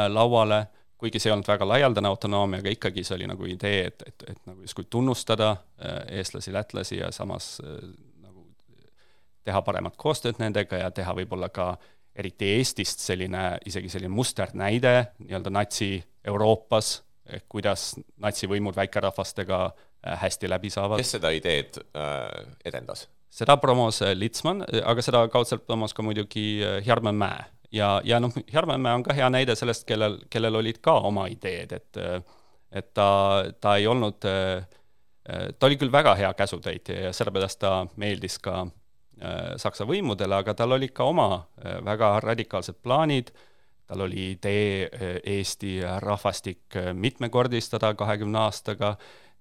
[0.09, 0.63] lauale
[0.97, 4.25] kuigi see ei olnud väga laialdane autonoomia, aga ikkagi see oli nagu idee, et, et,
[4.31, 7.79] et nagu justkui tunnustada äh, eestlasi, lätlasi ja samas äh,
[8.23, 8.45] nagu
[9.43, 11.73] teha paremat koostööd nendega ja teha võib-olla ka
[12.15, 16.93] eriti Eestist selline, isegi selline musternäide nii-öelda natsi-Euroopas,
[17.33, 21.01] ehk kuidas natsivõimud väikerahvastega äh, hästi läbi saavad.
[21.01, 23.07] kes seda ideed äh, edendas?
[23.33, 28.93] seda promos Litzmann, aga seda kaudselt promos ka muidugi Herman Mäe ja, ja noh, Järvemäe
[28.93, 32.01] on ka hea näide sellest, kellel, kellel olid ka oma ideed, et
[32.73, 33.07] et ta,
[33.61, 38.63] ta ei olnud, ta oli küll väga hea käsutäitja ja sellepärast ta meeldis ka
[39.61, 41.45] Saksa võimudele, aga tal olid ka oma
[41.85, 43.29] väga radikaalsed plaanid,
[43.87, 44.89] tal oli idee
[45.35, 48.95] Eesti rahvastik mitmekordistada kahekümne aastaga,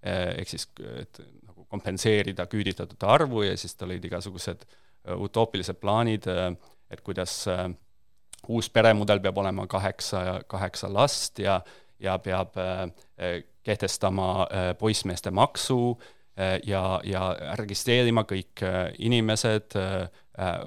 [0.05, 0.69] ehk siis
[1.01, 4.69] et nagu kompenseerida küüditatute arvu ja siis tal olid igasugused
[5.17, 6.29] utoopilised plaanid,
[6.93, 7.65] et kuidas äh,
[8.49, 11.61] uus peremudel peab olema kaheksa, kaheksa last ja,
[12.01, 15.99] ja peab äh, kehtestama äh, poissmeeste maksu
[16.39, 18.65] äh, ja, ja registreerima kõik
[18.99, 19.77] inimesed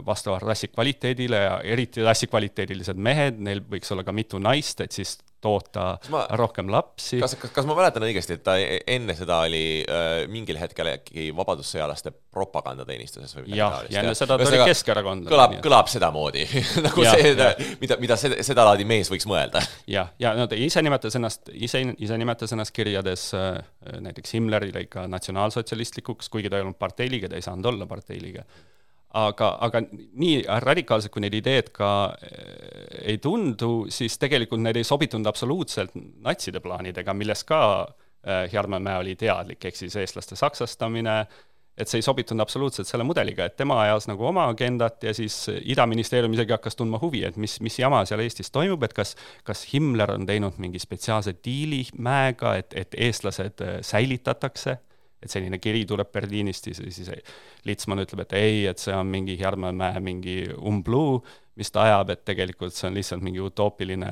[0.05, 4.93] vastavalt rassi kvaliteedile ja eriti rassi kvaliteedilised mehed, neil võiks olla ka mitu naist, et
[4.93, 7.19] siis toota ma, rohkem lapsi.
[7.21, 10.89] kas, kas, kas ma mäletan õigesti, et ta e-, enne seda oli äh, mingil hetkel
[10.95, 13.93] äkki vabadussõjalaste propagandateenistuses või midagi taolist?
[13.93, 15.33] ja enne seda ta oli keskerakondlane.
[15.33, 16.45] kõlab, kõlab sedamoodi
[16.87, 19.61] nagu ja, see, mida, mida seda, sedalaadi mees võiks mõelda.
[19.97, 23.59] jah, ja no ta ise nimetas ennast, ise, ise nimetas ennast kirjades äh,
[24.07, 28.45] näiteks Himmlerile ikka natsionaalsotsialistlikuks, kuigi ta ei olnud parteiliige, ta ei saanud olla parteiliige
[29.15, 29.81] aga, aga
[30.19, 35.95] nii radikaalsed, kui need ideed ka eh, ei tundu, siis tegelikult need ei sobitunud absoluutselt
[36.25, 41.19] natside plaanidega, millest ka eh, Hjarman Mäe oli teadlik, ehk siis eestlaste saksastamine,
[41.75, 45.35] et see ei sobitunud absoluutselt selle mudeliga, et tema ajas nagu oma agendat ja siis
[45.59, 49.15] Idaministeerium isegi hakkas tundma huvi, et mis, mis jama seal Eestis toimub, et kas,
[49.47, 54.79] kas Himmler on teinud mingi spetsiaalse diili Mäega, et, et eestlased eh, säilitatakse
[55.25, 57.09] et selline kiri tuleb Berliinist, siis, siis
[57.65, 61.19] Litzmann ütleb, et ei, et see on mingi Järvemäe mingi umbluu,
[61.55, 64.09] mis ta ajab, et tegelikult see on lihtsalt mingi utoopiline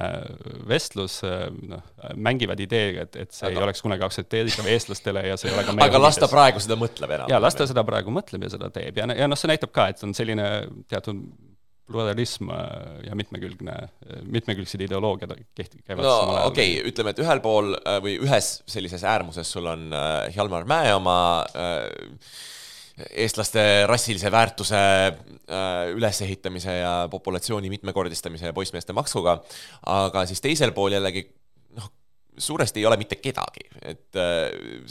[0.70, 1.20] vestlus,
[1.68, 1.84] noh,
[2.16, 3.58] mängivad ideega, et, et see aga...
[3.58, 6.80] ei oleks kunagi aktsepteeritav eestlastele ja see ei ole ka aga las ta praegu seda
[6.80, 7.32] mõtleb enam.
[7.32, 9.90] jaa, las ta seda praegu mõtleb ja seda teeb ja, ja noh, see näitab ka,
[9.92, 10.48] et on selline
[10.92, 11.20] teatud
[11.88, 13.76] pluralism äh, ja mitmekülgne,
[14.24, 16.16] mitmekülgsed ideoloogiad kehti-, käivad no
[16.48, 20.68] okei okay,, ütleme, et ühel pool äh, või ühes sellises äärmuses sul on äh, Hjalmar
[20.70, 21.18] Mäe oma
[22.94, 24.80] eestlaste rassilise väärtuse
[25.98, 29.40] ülesehitamise ja populatsiooni mitmekordistamise ja poissmeeste maksuga,
[29.90, 31.24] aga siis teisel pool jällegi
[31.80, 31.88] noh,
[32.38, 34.20] suuresti ei ole mitte kedagi, et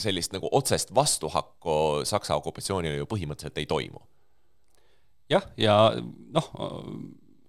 [0.03, 1.77] sellist nagu otsest vastuhakku
[2.11, 4.03] Saksa okupatsioonile ju põhimõtteliselt ei toimu
[5.33, 5.77] jah, ja
[6.37, 6.49] noh,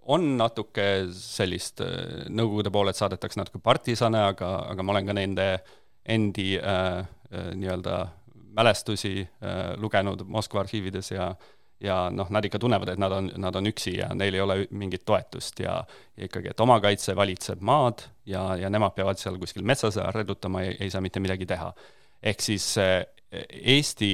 [0.03, 5.47] on natuke sellist äh, Nõukogude poolelt saadetakse natuke partisane, aga, aga ma olen ka nende
[6.05, 7.05] endi äh, äh,
[7.55, 8.07] nii-öelda
[8.53, 11.35] mälestusi äh, lugenud Moskva arhiivides ja
[11.83, 14.55] ja noh, nad ikka tunnevad, et nad on, nad on üksi ja neil ei ole
[14.71, 15.81] mingit toetust ja,
[16.15, 20.87] ja ikkagi, et omakaitse valitseb maad ja, ja nemad peavad seal kuskil metsas redutama ei
[20.93, 21.73] saa mitte midagi teha.
[22.23, 22.69] ehk siis
[23.75, 24.13] Eesti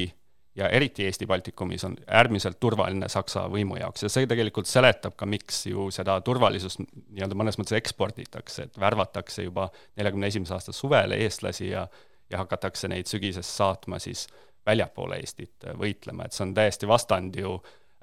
[0.59, 4.03] ja eriti Eesti Baltikumis on äärmiselt turvaline Saksa võimu jaoks.
[4.03, 9.47] Ja see tegelikult seletab ka, miks ju seda turvalisust nii-öelda mõnes mõttes eksporditakse, et värvatakse
[9.47, 11.87] juba neljakümne esimese aasta suvel eestlasi ja
[12.29, 14.27] ja hakatakse neid sügisest saatma siis
[14.65, 17.55] väljapoole Eestit võitlema, et see on täiesti vastand ju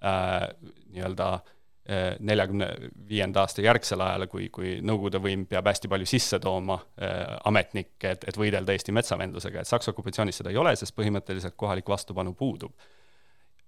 [0.03, 0.49] äh,
[0.91, 1.53] nii-öelda äh,
[2.21, 2.67] neljakümne
[3.09, 8.13] viienda aasta järgsel ajal, kui, kui Nõukogude võim peab hästi palju sisse tooma äh, ametnikke,
[8.17, 12.35] et, et võidelda Eesti metsavendlusega, et Saksa okupatsioonis seda ei ole, sest põhimõtteliselt kohalik vastupanu
[12.35, 12.73] puudub.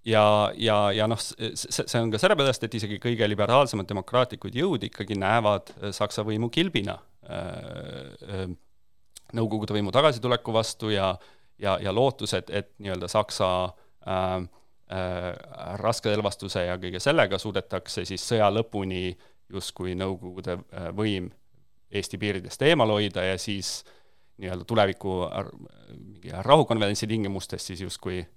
[0.07, 5.19] ja, ja, ja noh, see, on ka sellepärast, et isegi kõige liberaalsemad demokraatlikud jõud ikkagi
[5.19, 8.47] näevad äh, Saksa võimu kilbina äh,
[9.37, 11.13] Nõukogude võimu tagasituleku vastu ja
[11.59, 13.49] ja, ja lootus, et, et nii-öelda Saksa
[14.09, 14.47] Äh,
[15.83, 19.11] raskerelvastuse ja kõige sellega suudetakse siis sõja lõpuni
[19.53, 21.31] justkui Nõukogude äh, võim
[21.89, 23.83] Eesti piiridest eemal hoida ja siis
[24.39, 25.23] nii-öelda tuleviku
[25.97, 28.29] mingi rahukonverentsi tingimustes siis justkui äh,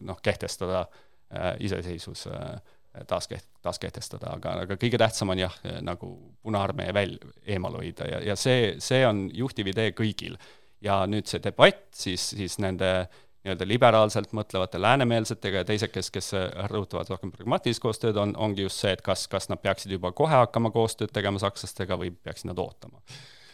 [0.00, 0.86] noh, kehtestada
[1.64, 2.26] iseseisvus,
[3.08, 6.10] taaskeht-, taaskehtestada, aga, aga kõige tähtsam on jah, nagu
[6.44, 7.16] Punaarmee väl-,
[7.48, 10.36] eemal hoida ja, ja see, see on juhtiv idee kõigil.
[10.84, 16.10] ja nüüd see debatt siis, siis nende äh, nii-öelda liberaalselt mõtlevate läänemeelsetega ja teised, kes,
[16.14, 16.32] kes
[16.70, 20.36] rõhutavad rohkem pragmaatilist koostööd, on, ongi just see, et kas, kas nad peaksid juba kohe
[20.44, 23.02] hakkama koostööd tegema sakslastega või peaksid nad ootama.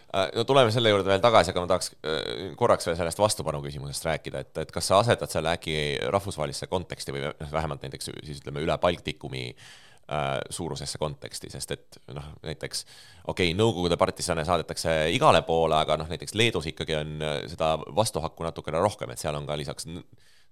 [0.08, 2.20] Äh, no tuleme selle juurde veel tagasi, aga ma tahaks äh,
[2.60, 5.76] korraks veel sellest vastupanu küsimusest rääkida, et, et kas sa asetad selle äkki
[6.12, 9.68] rahvusvahelisse konteksti või noh, vähemalt näiteks siis ütleme üle Baltikumi äh,
[10.08, 12.78] Äh, suurusesse konteksti, sest et noh, näiteks
[13.28, 17.74] okei okay,, Nõukogude partisane saadetakse igale poole, aga noh, näiteks Leedus ikkagi on äh, seda
[17.76, 19.84] vastuhakku natukene rohkem, et seal on ka lisaks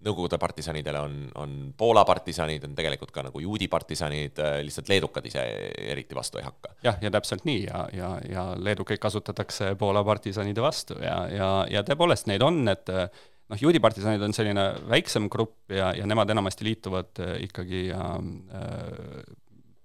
[0.05, 5.31] Nõukogude partisanidele on, on Poola partisanid, on tegelikult ka nagu juudi partisanid, äh, lihtsalt leedukad
[5.31, 5.47] ise
[5.87, 6.75] eriti vastu ei hakka.
[6.85, 11.85] jah, ja täpselt nii ja, ja, ja leedukaid kasutatakse Poola partisanide vastu ja, ja, ja
[11.89, 16.69] tõepoolest neid on, et noh, juudi partisanid on selline väiksem grupp ja, ja nemad enamasti
[16.69, 18.21] liituvad ikkagi äh,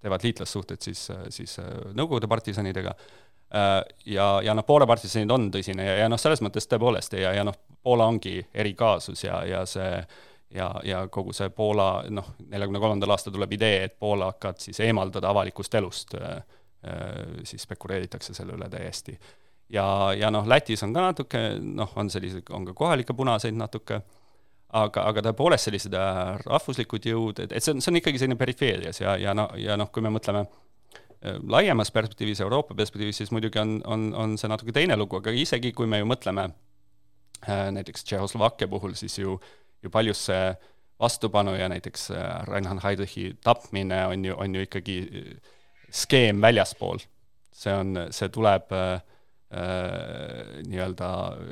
[0.01, 2.95] teevad liitlassuhted siis, siis äh, Nõukogude partisanidega,
[3.55, 7.33] äh, ja, ja noh, Poola partisanid on tõsine ja, ja noh, selles mõttes tõepoolest ja,
[7.37, 9.91] ja noh, Poola ongi erikaasus ja, ja see
[10.53, 15.29] ja, ja kogu see Poola, noh, neljakümne kolmandal aastal tuleb idee, et poolakad siis eemaldada
[15.31, 16.41] avalikust elust, äh,
[17.45, 19.19] siis spekuleeritakse selle üle täiesti.
[19.69, 19.85] ja,
[20.17, 24.01] ja noh, Lätis on ka natuke, noh, on selliseid, on ka kohalikke punaseid natuke
[24.77, 28.39] aga, aga tõepoolest sellised äh, rahvuslikud jõud, et, et see on, see on ikkagi selline
[28.39, 33.33] perifeerias ja, ja noh, ja noh, kui me mõtleme äh, laiemas perspektiivis, Euroopa perspektiivis, siis
[33.35, 37.67] muidugi on, on, on see natuke teine lugu, aga isegi kui me ju mõtleme äh,
[37.75, 39.37] näiteks Tšehhoslovakkia puhul, siis ju,
[39.83, 40.51] ju paljus see
[41.01, 42.11] vastupanu ja näiteks
[42.45, 44.97] Reinhard Heydrichi tapmine on ju, on ju ikkagi
[45.91, 47.01] skeem väljaspool.
[47.51, 49.01] see on, see tuleb äh,
[50.69, 51.09] nii-öelda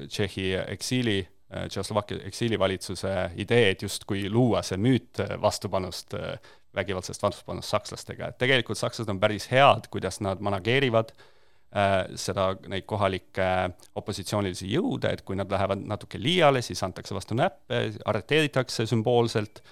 [0.07, 6.37] Tšehhi eksiili Äh, Tšehhoslovakkia eksiilivalitsuse idee, et justkui luua see müüt vastupanust, äh,
[6.77, 12.85] vägivaldsest vastupanust sakslastega, et tegelikult sakslased on päris head, kuidas nad manageerivad äh, seda, neid
[12.89, 13.49] kohalikke
[13.97, 19.63] opositsioonilisi jõude, et kui nad lähevad natuke liiale, siis antakse vastu näppe, arreteeritakse sümboolselt,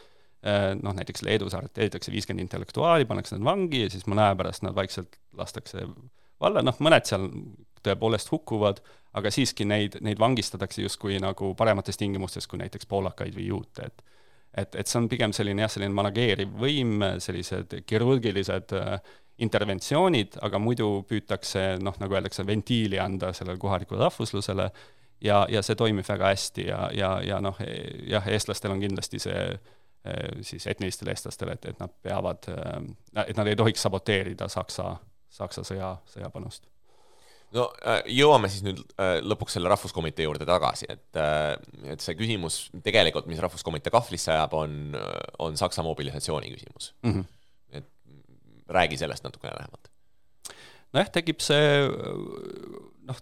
[0.80, 4.76] noh näiteks Leedus arreteeritakse viiskümmend intellektuaali, pannakse nad vangi ja siis mõne aja pärast nad
[4.78, 5.82] vaikselt lastakse
[6.40, 7.26] valla, noh mõned seal
[7.88, 8.84] tõepoolest hukkuvad,
[9.18, 14.06] aga siiski neid, neid vangistatakse justkui nagu paremates tingimustes kui näiteks poolakaid või juute, et
[14.58, 19.00] et, et see on pigem selline jah, selline manageeriv võim, sellised kirurgilised äh,
[19.44, 24.70] interventsioonid, aga muidu püütakse noh, nagu öeldakse, ventiili anda sellele kohalikule rahvuslusele
[25.22, 27.60] ja, ja see toimib väga hästi ja, ja, ja noh,
[28.10, 33.38] jah, eestlastel on kindlasti see äh, siis etnilistel eestlastel, et, et nad peavad, äh, et
[33.38, 34.96] nad ei tohiks saboteerida Saksa,
[35.38, 36.66] Saksa sõja, sõjapanust
[37.56, 41.54] no äh, jõuame siis nüüd äh, lõpuks selle Rahvuskomitee juurde tagasi, et, äh,
[41.94, 44.98] et see küsimus tegelikult, mis Rahvuskomitee kahvlisse ajab, on,
[45.44, 47.14] on Saksa mobilisatsiooni küsimus mm.
[47.14, 47.78] -hmm.
[47.80, 49.92] et räägi sellest natukene lähemalt.
[50.94, 51.88] nojah, tekib see
[53.08, 53.22] noh,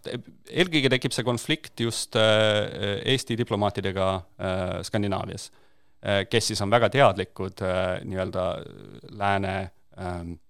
[0.50, 4.10] eelkõige tekib see konflikt just Eesti diplomaatidega
[4.86, 5.52] Skandinaavias,
[6.30, 7.62] kes siis on väga teadlikud
[8.06, 8.46] nii-öelda
[9.18, 9.56] lääne
[9.98, 10.45] ähm, Äh,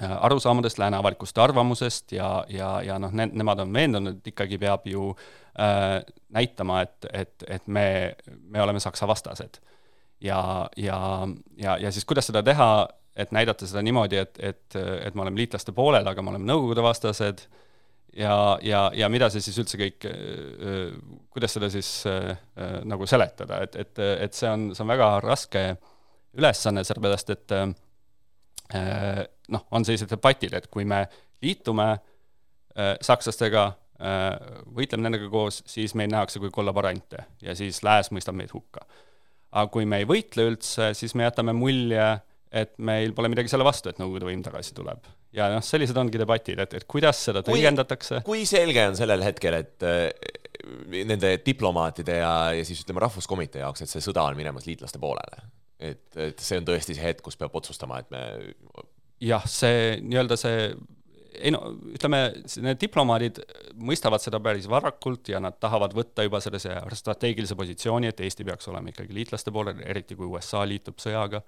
[0.00, 4.86] arusaamadest, lääne avalikust arvamusest ja, ja, ja noh, ne-, nemad on veendunud, et ikkagi peab
[4.90, 5.12] ju
[5.60, 6.00] äh,
[6.34, 8.16] näitama, et, et, et me,
[8.50, 9.60] me oleme Saksa vastased.
[10.20, 15.14] ja, ja, ja, ja siis kuidas seda teha, et näidata seda niimoodi, et, et, et
[15.14, 17.44] me oleme liitlaste poolel, aga me oleme Nõukogude vastased,
[18.16, 20.06] ja, ja, ja mida see siis üldse kõik,
[21.30, 21.90] kuidas seda siis
[22.86, 25.64] nagu seletada, et, et, et see on, see on väga raske
[26.34, 27.56] ülesanne, sellepärast et
[29.52, 31.04] noh, on sellised debatid, et kui me
[31.44, 31.88] liitume
[33.04, 33.68] sakslastega,
[34.74, 38.82] võitleme nendega koos, siis meid nähakse kui kollaborante ja siis lääs mõistab meid hukka.
[39.54, 42.08] aga kui me ei võitle üldse, siis me jätame mulje,
[42.50, 45.06] et meil pole midagi selle vastu, et Nõukogude võim tagasi tuleb.
[45.34, 48.22] ja noh, sellised ongi debatid, et, et kuidas seda tõlgendatakse.
[48.26, 50.08] kui selge on sellel hetkel, et äh,
[51.06, 55.46] nende diplomaatide ja, ja siis ütleme, Rahvuskomitee jaoks, et see sõda on minemas liitlaste poolele?
[55.84, 58.20] et, et see on tõesti see hetk, kus peab otsustama, et me
[59.24, 60.66] jah, see nii-öelda see
[61.34, 61.60] ei no
[61.90, 62.20] ütleme,
[62.62, 63.40] need diplomaadid
[63.82, 68.70] mõistavad seda päris varakult ja nad tahavad võtta juba sellise strateegilise positsiooni, et Eesti peaks
[68.70, 71.42] olema ikkagi liitlaste poolel, eriti kui USA liitub sõjaga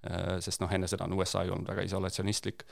[0.00, 2.64] Äh, sest noh, enne seda on USA ju olnud väga isolatsionistlik.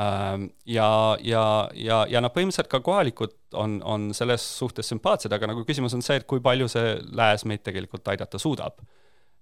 [0.00, 1.42] Ähm, ja, ja,
[1.76, 6.04] ja, ja noh, põhimõtteliselt ka kohalikud on, on selles suhtes sümpaatsed, aga nagu küsimus on
[6.04, 8.80] see, et kui palju see lääs meid tegelikult aidata suudab.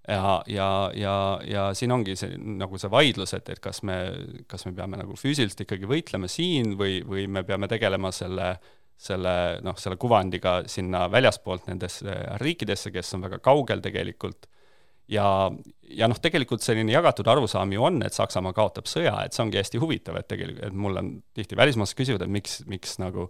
[0.08, 1.14] Ja, ja, ja,
[1.46, 3.96] ja siin ongi see nagu see vaidlus, et, et kas me,
[4.50, 8.54] kas me peame nagu füüsiliselt ikkagi võitlema siin või, või me peame tegelema selle
[9.00, 9.34] selle
[9.64, 14.44] noh, selle kuvandiga sinna väljaspoolt nendesse riikidesse, kes on väga kaugel tegelikult.
[15.10, 15.24] Ja,
[15.90, 19.58] ja noh, tegelikult selline jagatud arusaam ju on, et Saksamaa kaotab sõja, et see ongi
[19.58, 23.26] hästi huvitav, et tegelikult, et mul on tihti välismaalased küsivad, et miks, miks nagu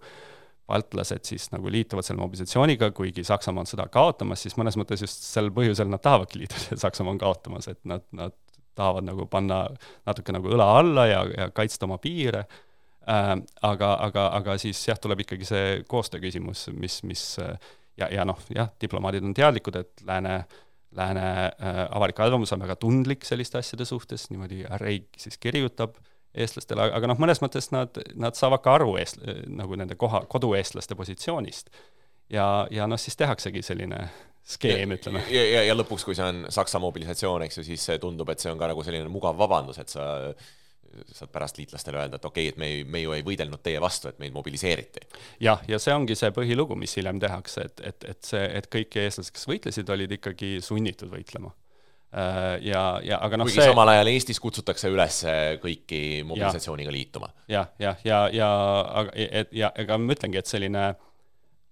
[0.71, 5.27] baltlased siis nagu liituvad selle mobilisatsiooniga, kuigi Saksamaa on sõda kaotamas, siis mõnes mõttes just
[5.27, 8.35] sel põhjusel nad tahavadki liituda, Saksamaa on kaotamas, et nad, nad
[8.79, 9.65] tahavad nagu panna
[10.07, 12.45] natuke nagu õla alla ja, ja kaitsta oma piire.
[13.11, 13.35] Äh,,
[13.67, 18.39] aga, aga, aga siis jah, tuleb ikkagi see koostöö küsimus, mis, mis ja, ja noh,
[18.53, 20.59] jah, diplomaadid on teadlikud, et lääne äh,
[20.95, 25.95] lääne äh, avalik arvamus on väga tundlik selliste asjade suhtes, niimoodi Reik siis kirjutab
[26.33, 29.21] eestlastele, aga noh, mõnes mõttes nad, nad saavad ka aru eest-,
[29.51, 31.71] nagu nende koha, kodueestlaste positsioonist.
[32.31, 34.05] ja, ja noh, siis tehaksegi selline
[34.47, 35.23] skeem, ütleme.
[35.29, 38.51] ja, ja, ja lõpuks, kui see on Saksa mobilisatsioon, eks ju, siis tundub, et see
[38.51, 40.07] on ka nagu selline mugav vabandus, et sa
[41.11, 43.79] saad pärast liitlastele öelda, et okei okay,, et me ei, me ju ei võidelnud teie
[43.83, 45.05] vastu, et meid mobiliseeriti.
[45.43, 48.97] jah, ja see ongi see põhilugu, mis hiljem tehakse, et, et, et see, et kõik
[49.03, 51.53] eestlased, kes võitlesid, olid ikkagi sunnitud võitlema.
[52.11, 53.63] Äh, ja, ja aga noh, see...
[53.63, 55.21] samal ajal Eestis kutsutakse üles
[55.63, 56.95] kõiki mobilisatsiooniga ja.
[56.97, 57.63] liituma ja,.
[57.79, 58.51] jah, ja, ja, ja
[59.01, 60.89] aga, et ja ega ma ütlengi, et selline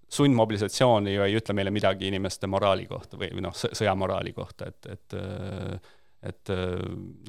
[0.10, 4.88] sundmobilisatsioon ju ei ütle meile midagi inimeste moraali kohta või, või noh, sõjamoraali kohta, et,
[4.96, 6.80] et äh, et äh,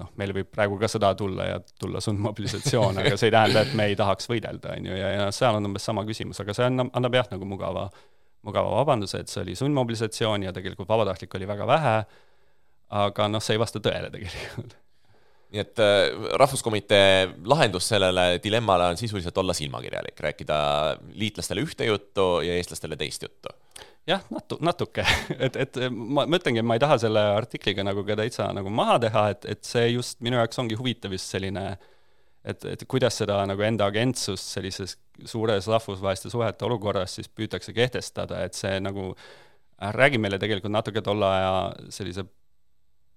[0.01, 3.77] noh, meil võib praegu ka sõda tulla ja tulla sundmobilisatsioon, aga see ei tähenda, et
[3.79, 6.67] me ei tahaks võidelda, on ju, ja, ja seal on umbes sama küsimus, aga see
[6.67, 7.85] annab, annab jah, nagu mugava,
[8.47, 11.95] mugava vabanduse, et see oli sundmobilisatsioon ja tegelikult vabatahtlik oli väga vähe,
[12.91, 14.77] aga noh, see ei vasta tõele tegelikult.
[15.51, 20.59] nii et äh, Rahvuskomitee lahendus sellele dilemmale on sisuliselt olla silmakirjalik, rääkida
[21.19, 23.55] liitlastele ühte juttu ja eestlastele teist juttu
[24.09, 25.05] jah, natu-, natuke,
[25.47, 28.73] et, et ma, ma ütlengi, et ma ei taha selle artikliga nagu ka täitsa nagu
[28.75, 31.65] maha teha, et, et see just minu jaoks ongi huvitav just selline
[32.45, 34.97] et, et kuidas seda nagu enda agentsust sellises
[35.29, 39.13] suures rahvusvaheliste suhete olukorras siis püütakse kehtestada, et see nagu
[39.97, 42.25] räägib meile tegelikult natuke tolle aja sellise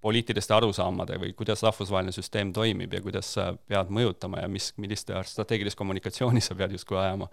[0.04, 5.08] poliitiliste arusaamade või kuidas rahvusvaheline süsteem toimib ja kuidas sa pead mõjutama ja mis, millist
[5.30, 7.30] strateegilist kommunikatsiooni sa pead justkui ajama.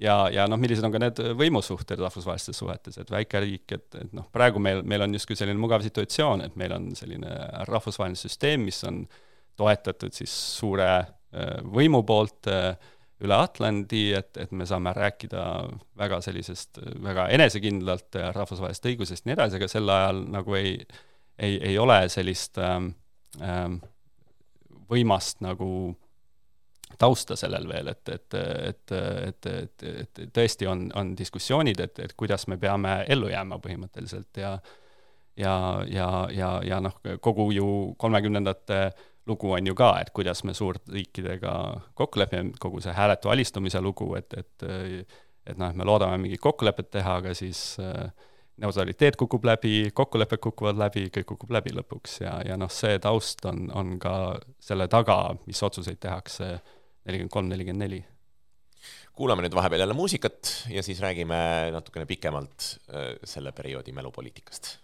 [0.00, 4.12] Ja, ja noh, millised on ka need võimusuhted rahvusvahelistes suhetes, et väike riik, et, et
[4.14, 7.32] noh, praegu meil, meil on justkui selline mugav situatsioon, et meil on selline
[7.66, 9.02] rahvusvaheline süsteem, mis on
[9.58, 10.30] toetatud siis
[10.60, 12.70] suure äh, võimu poolt äh,
[13.26, 15.42] üle Atlandi, et, et me saame rääkida
[15.98, 20.76] väga sellisest, väga enesekindlalt rahvusvahelisest õigusest ja nii edasi, aga sel ajal nagu ei,
[21.38, 22.92] ei, ei ole sellist ähm,
[23.42, 23.78] ähm,
[24.90, 25.96] võimast nagu
[26.98, 32.14] tausta sellel veel, et, et, et, et, et, et tõesti on, on diskussioonid, et, et
[32.16, 34.58] kuidas me peame ellu jääma põhimõtteliselt ja
[35.38, 37.68] ja, ja, ja, ja noh, kogu ju
[37.98, 38.80] kolmekümnendate
[39.28, 41.52] lugu on ju ka, et kuidas me suurriikidega
[41.94, 44.66] kokku lepime, kogu see hääletu alistumise lugu, et, et
[45.48, 48.10] et noh, et me loodame mingit kokkulepet teha, aga siis äh,
[48.58, 53.44] neutraliteet kukub läbi, kokkulepped kukuvad läbi, kõik kukub läbi lõpuks ja, ja noh, see taust
[53.48, 54.14] on, on ka
[54.62, 56.56] selle taga, mis otsuseid tehakse
[57.08, 58.02] nelikümmend kolm, nelikümmend neli.
[59.18, 61.38] kuulame nüüd vahepeal jälle muusikat ja siis räägime
[61.74, 64.76] natukene pikemalt äh, selle perioodi mälupoliitikast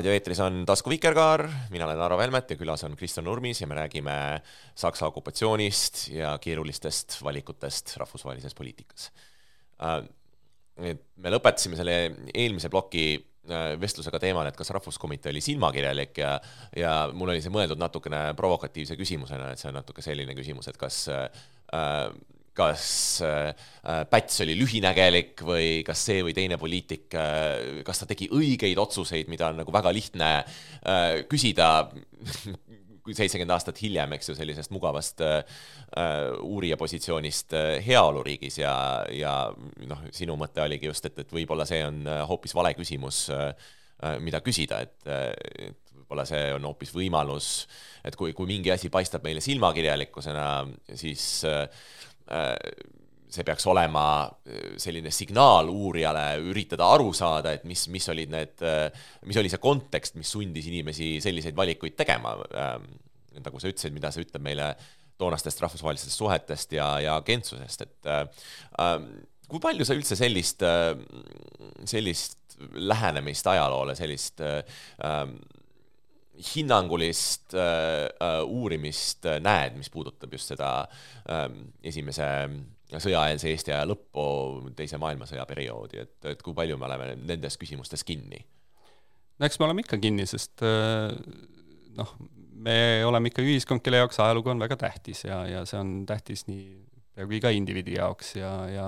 [0.00, 3.58] Ida raadio eetris on Tasku Vikerkaar, mina olen Aro Velmet ja külas on Kristo Nurmis
[3.60, 4.14] ja me räägime
[4.74, 9.10] Saksa okupatsioonist ja keerulistest valikutest rahvusvahelises poliitikas.
[9.84, 9.98] Äh,
[10.92, 11.98] et me lõpetasime selle
[12.32, 16.32] eelmise ploki äh, vestlusega teemal, et kas Rahvuskomitee oli silmakirjalik ja
[16.80, 20.80] ja mul oli see mõeldud natukene provokatiivse küsimusena, et see on natuke selline küsimus, et
[20.80, 21.28] kas äh,
[22.56, 22.84] kas
[23.24, 23.52] äh,
[24.10, 29.30] Päts oli lühinägelik või kas see või teine poliitik äh,, kas ta tegi õigeid otsuseid,
[29.32, 31.70] mida on nagu väga lihtne äh, küsida
[33.16, 35.42] seitsekümmend aastat hiljem, eks ju, sellisest mugavast äh,
[36.44, 38.74] uurija positsioonist äh, heaoluriigis ja,
[39.14, 39.34] ja
[39.88, 43.54] noh, sinu mõte oligi just, et, et võib-olla see on äh, hoopis vale küsimus äh,,
[44.24, 47.48] mida küsida, et, et võib-olla see on hoopis võimalus,
[48.06, 50.46] et kui, kui mingi asi paistab meile silmakirjalikkusena,
[50.98, 51.66] siis äh,
[53.30, 54.04] see peaks olema
[54.78, 58.64] selline signaal uurijale üritada aru saada, et mis, mis olid need,
[59.26, 62.36] mis oli see kontekst, mis sundis inimesi selliseid valikuid tegema.
[63.40, 64.72] nagu sa ütlesid, mida see ütleb meile
[65.20, 69.06] toonastest rahvusvahelistest suhetest ja, ja agentsusest, et äh,
[69.50, 70.64] kui palju sa üldse sellist,
[71.90, 72.58] sellist
[72.90, 74.62] lähenemist ajaloole, sellist äh,
[76.40, 81.46] hinnangulist äh, uurimist näed, mis puudutab just seda äh,
[81.92, 82.26] esimese
[82.90, 84.24] sõjaeelse Eesti aja lõppu,
[84.78, 88.42] Teise maailmasõja perioodi, et, et kui palju me oleme nendes küsimustes kinni?
[89.38, 90.60] no eks me oleme ikka kinni, sest
[91.96, 92.10] noh,
[92.60, 92.76] me
[93.06, 96.90] oleme ikka ühiskond, kelle jaoks ajalugu on väga tähtis ja, ja see on tähtis nii
[97.14, 98.86] peaaegu iga indiviidi jaoks ja, ja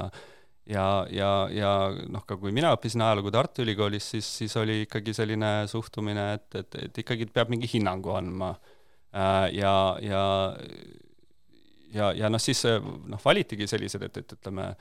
[0.67, 1.73] ja, ja, ja
[2.09, 6.49] noh, ka kui mina õppisin ajalugu Tartu Ülikoolis, siis, siis oli ikkagi selline suhtumine, et,
[6.63, 8.55] et, et ikkagi peab mingi hinnangu andma.
[9.53, 10.25] ja, ja,
[11.93, 14.73] ja, ja noh, siis noh, valitigi sellised, et, et ütleme,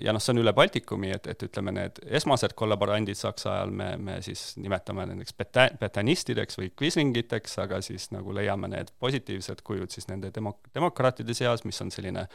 [0.00, 3.90] ja noh, see on üle Baltikumi, et, et ütleme, need esmased kollaborandid Saksa ajal me,
[4.00, 9.94] me siis nimetame nendeks beta-, betanistideks või kvislingiteks, aga siis nagu leiame need positiivsed kujud
[9.94, 12.26] siis nende demo-, demokraatide seas, mis on selline,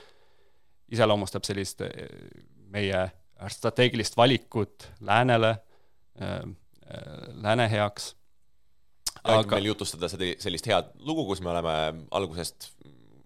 [0.93, 1.81] iseloomustab sellist
[2.73, 3.05] meie
[3.51, 5.55] strateegilist valikut läänele
[6.21, 6.41] äh,,
[7.41, 8.13] lääne heaks.
[9.23, 11.75] aga meil jutustada seda, sellist head lugu, kus me oleme
[12.11, 12.71] algusest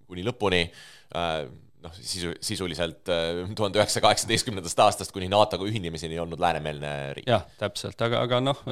[0.07, 1.47] kuni lõpuni äh,
[1.83, 7.29] noh, sisu, sisuliselt tuhande üheksasaja kaheksateistkümnendast aastast kuni NATO-ga ühinemiseni olnud läänemeelne riik.
[7.29, 8.63] jah, täpselt, aga, aga noh,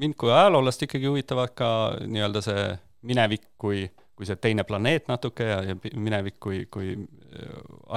[0.00, 1.70] mind kui ajaloolast ikkagi huvitavad ka
[2.06, 2.64] nii-öelda see
[3.08, 3.86] minevik kui,
[4.16, 6.94] kui see teine planeet natuke ja, ja minevik kui, kui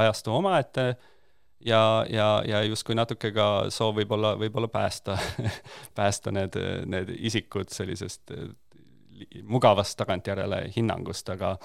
[0.04, 1.10] ajastu omaette äh,
[1.66, 5.18] ja, ja, ja justkui natuke ka soov võib-olla, võib-olla päästa
[5.98, 8.48] päästa need, need isikud sellisest eh,
[9.44, 11.56] mugavast tagantjärele hinnangust, aga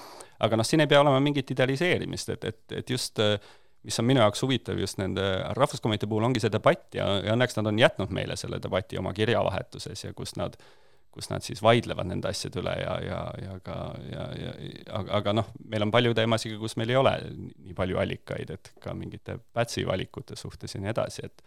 [0.45, 3.39] aga noh, siin ei pea olema mingit idealiseerimist, et, et, et just eh,
[3.87, 5.25] mis on minu jaoks huvitav just nende
[5.57, 9.15] Rahvuskomitee puhul, ongi see debatt ja, ja õnneks nad on jätnud meile selle debati oma
[9.17, 13.59] kirjavahetuses ja kus nad äh, kus nad siis vaidlevad nende asjade üle ja, ja, ja
[13.65, 13.77] ka,
[14.13, 14.55] ja, ja
[15.01, 18.73] aga, aga noh, meil on palju teemasid, kus meil ei ole nii palju allikaid, et
[18.83, 21.47] ka mingite Pätsi valikute suhtes ja nii edasi, et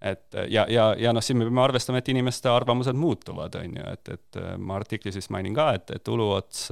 [0.00, 3.88] et ja, ja, ja noh, siin me peame arvestama, et inimeste arvamused muutuvad, on ju,
[3.92, 6.70] et, et ma artiklis vist mainin ka, et, et Uluots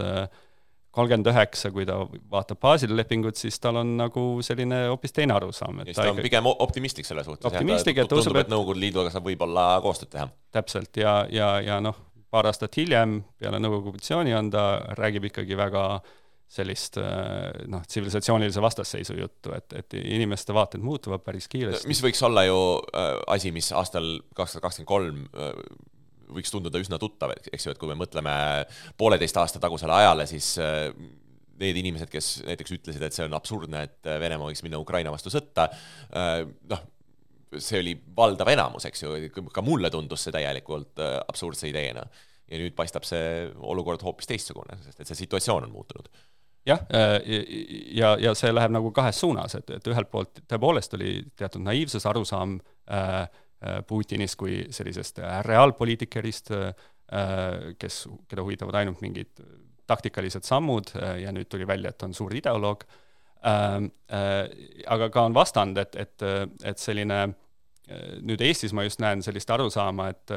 [0.98, 1.98] kolmkümmend üheksa, kui ta
[2.32, 5.82] vaatab Baseli lepingut, siis tal on nagu selline hoopis teine arusaam.
[5.84, 6.26] siis ta on ikka...
[6.26, 7.44] pigem optimistlik selle suhtes.
[7.50, 10.28] optimistlik, et usub, et Nõukogude Liiduga saab võib-olla koostööd teha.
[10.54, 11.98] täpselt, ja, ja, ja noh,
[12.30, 14.64] paar aastat hiljem, peale Nõukogude okupatsiooni on ta,
[14.98, 15.84] räägib ikkagi väga
[16.48, 21.88] sellist äh, noh, tsivilisatsioonilise vastasseisu juttu, et, et inimeste vaated muutuvad päris kiiresti.
[21.90, 22.58] mis võiks olla ju
[22.96, 25.52] äh, asi, mis aastal kaks tuhat kakskümmend kolm äh,
[26.32, 28.32] võiks tunduda üsna tuttav, eks ju, et kui me mõtleme
[29.00, 30.88] pooleteist aasta tagusele ajale, siis äh,
[31.60, 35.32] need inimesed, kes näiteks ütlesid, et see on absurdne, et Venemaa võiks minna Ukraina vastu
[35.32, 35.68] sõtta,
[36.16, 36.84] äh, noh,
[37.57, 39.12] see oli valdav enamus, eks ju,
[39.55, 42.07] ka mulle tundus see täielikult äh, absurdse ideena.
[42.49, 46.07] ja nüüd paistab see olukord hoopis teistsugune, sest et see situatsioon on muutunud
[46.68, 47.18] jah, äh,
[47.96, 52.07] ja, ja see läheb nagu kahes suunas, et, et ühelt poolt tõepoolest oli teatud naiivsus,
[52.09, 52.59] arusaam
[52.90, 53.20] äh,
[53.59, 56.72] äh Putinist kui sellisest reaalpoliitikerist äh,,
[57.80, 59.40] kes, keda huvitavad ainult mingid
[59.88, 62.84] taktikalised sammud ja nüüd tuli välja, et on suur ideoloog,
[63.43, 66.24] aga ka on vastand, et, et,
[66.64, 67.20] et selline
[68.26, 70.34] nüüd Eestis ma just näen sellist arusaama, et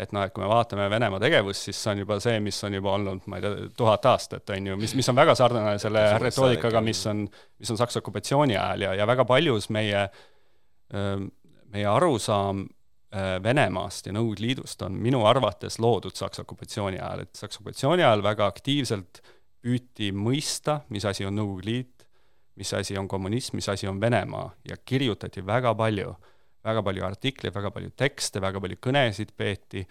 [0.00, 2.76] et noh, et kui me vaatame Venemaa tegevust, siis see on juba see, mis on
[2.76, 6.04] juba olnud, ma ei tea, tuhat aastat, on ju, mis, mis on väga sarnane selle
[6.22, 7.26] retoorikaga, mis on,
[7.60, 10.06] mis on Saksa okupatsiooni ajal ja, ja väga paljus meie,
[10.94, 12.64] meie arusaam
[13.44, 18.22] Venemaast ja Nõukogude Liidust on minu arvates loodud Saksa okupatsiooni ajal, et Saksa okupatsiooni ajal
[18.24, 19.20] väga aktiivselt
[19.60, 21.99] püüti mõista, mis asi on Nõukogude Liit,
[22.60, 24.50] mis asi on kommunism, mis asi on Venemaa.
[24.68, 26.14] Ja kirjutati väga palju
[26.64, 29.84] väga palju artikleid, väga palju tekste, väga palju kõnesid peeti,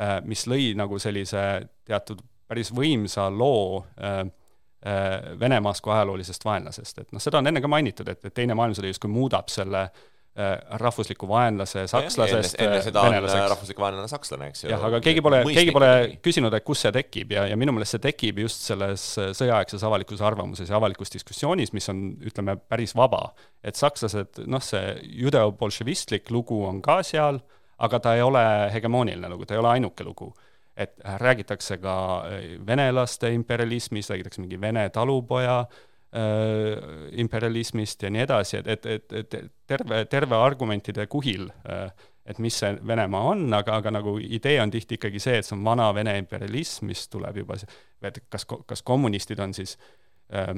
[0.00, 1.42] äh, mis lõi nagu sellise
[1.84, 4.22] teatud päris võimsa loo äh,
[4.86, 8.56] äh, Venemaast kui ajaloolisest vaenlasest, et noh, seda on enne ka mainitud, et, et Teine
[8.56, 10.02] maailmasõda justkui muudab selle äh,
[10.34, 13.42] rahvusliku vaenlase sakslasest enne, enne seda venelaseks.
[13.44, 14.70] on rahvuslik vaenlane sakslane, eks ju.
[14.72, 15.90] jah, aga keegi pole, keegi pole
[16.24, 19.04] küsinud, et kus see tekib ja, ja minu meelest see tekib just selles
[19.38, 23.28] sõjaaegses avalikus arvamuses ja avalikus diskussioonis, mis on, ütleme, päris vaba.
[23.62, 24.82] et sakslased, noh, see
[25.22, 27.38] judeobolševistlik lugu on ka seal,
[27.86, 30.32] aga ta ei ole hegemooniline lugu, ta ei ole ainuke lugu.
[30.74, 31.96] et räägitakse ka
[32.66, 39.34] venelaste imperialismist, räägitakse mingi vene talupoja äh, Äh, imperialismist ja nii edasi, et, et, et,
[39.34, 41.88] et terve, terve argumentide kuhil, äh,
[42.24, 45.56] et mis see Venemaa on, aga, aga nagu idee on tihti ikkagi see, et see
[45.56, 47.58] on vana Vene imperialism, mis tuleb juba,
[48.06, 49.74] et kas, kas kommunistid on siis
[50.30, 50.54] äh,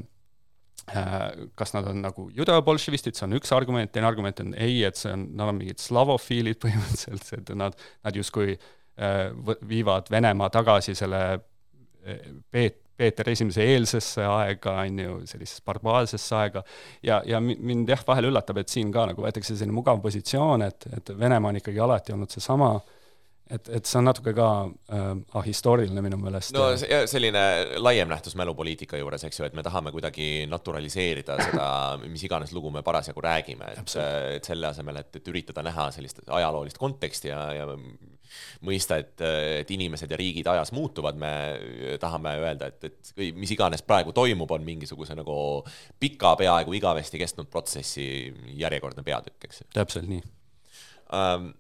[1.57, 5.11] kas nad on nagu judeobolševistid, see on üks argument, teine argument on ei, et see
[5.11, 8.59] on, nad on mingid slavofiilid põhimõtteliselt, et nad, nad justkui
[9.69, 11.21] viivad Venemaa tagasi selle
[12.53, 16.65] Peet-, Peeter Esimese eelsesse aega, on ju, sellisesse barbaarsesse aega,
[17.05, 20.89] ja, ja mind jah, vahel üllatab, et siin ka nagu võetakse selline mugav positsioon, et,
[20.97, 22.95] et Venemaa on ikkagi alati olnud seesama äh,
[23.51, 25.05] et, et see on natuke ka äh,
[25.41, 26.55] ahistooriline minu meelest.
[26.57, 27.43] no see, selline
[27.79, 31.69] laiem nähtus mälupoliitika juures, eks ju, et me tahame kuidagi naturaliseerida seda,
[32.03, 33.97] mis iganes lugu me parasjagu räägime, et,
[34.39, 37.69] et selle asemel, et, et üritada näha sellist ajaloolist konteksti ja, ja
[38.67, 39.15] mõista, et,
[39.63, 41.33] et inimesed ja riigid ajas muutuvad, me
[42.03, 45.37] tahame öelda, et, et mis iganes praegu toimub, on mingisuguse nagu
[46.01, 48.07] pika, peaaegu igavesti kestnud protsessi
[48.59, 50.23] järjekordne peatükk, eks täpselt nii.
[51.17, 51.51] Um,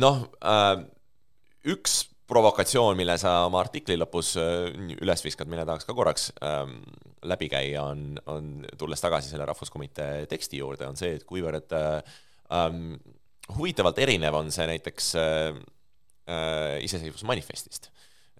[0.00, 0.82] noh äh,,
[1.70, 4.68] üks provokatsioon, mille sa oma artikli lõpus äh,
[5.02, 6.78] üles viskad, mille tahaks ka korraks ähm,
[7.26, 12.20] läbi käia, on, on, tulles tagasi selle Rahvuskomitee teksti juurde, on see, et kuivõrd äh,
[12.54, 12.94] ähm,
[13.56, 15.56] huvitavalt erinev on see näiteks äh,
[16.30, 17.90] äh, iseseisvusmanifestist.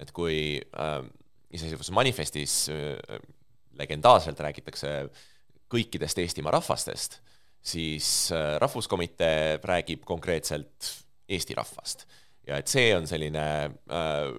[0.01, 1.03] et kui äh,
[1.51, 3.21] iseseisvuse manifestis äh,
[3.79, 5.11] legendaarselt räägitakse
[5.71, 7.21] kõikidest Eestimaa rahvastest,
[7.63, 10.95] siis äh, Rahvuskomitee räägib konkreetselt
[11.29, 12.07] Eesti rahvast.
[12.47, 14.35] ja et see on selline äh,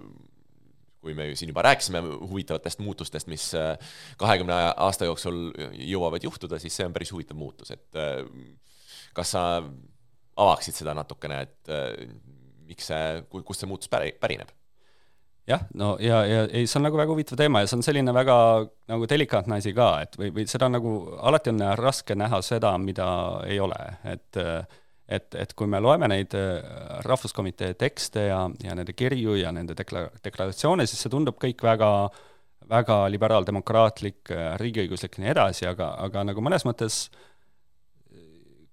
[1.02, 3.78] kui me siin juba rääkisime huvitavatest muutustest, mis äh,
[4.22, 8.22] kahekümne aasta jooksul jõuavad juhtuda, siis see on päris huvitav muutus, et äh,
[9.18, 9.46] kas sa
[10.40, 11.72] avaksid seda natukene, et
[12.72, 14.52] miks see, kust see muutus päri-, pärineb?
[15.50, 18.14] jah, no ja, ja ei, see on nagu väga huvitav teema ja see on selline
[18.16, 18.36] väga
[18.92, 20.94] nagu delikaatne asi ka, et või, või seda on nagu,
[21.32, 23.08] alati on raske näha seda, mida
[23.50, 23.82] ei ole,
[24.14, 24.62] et äh,
[25.12, 26.62] et, et kui me loeme neid äh,
[27.04, 31.90] Rahvuskomitee tekste ja, ja nende kirju ja nende dekla-, deklaratsioone, siis see tundub kõik väga
[32.72, 37.04] väga liberaaldemokraatlik, äh, riigiõiguslik ja nii edasi, aga, aga nagu mõnes mõttes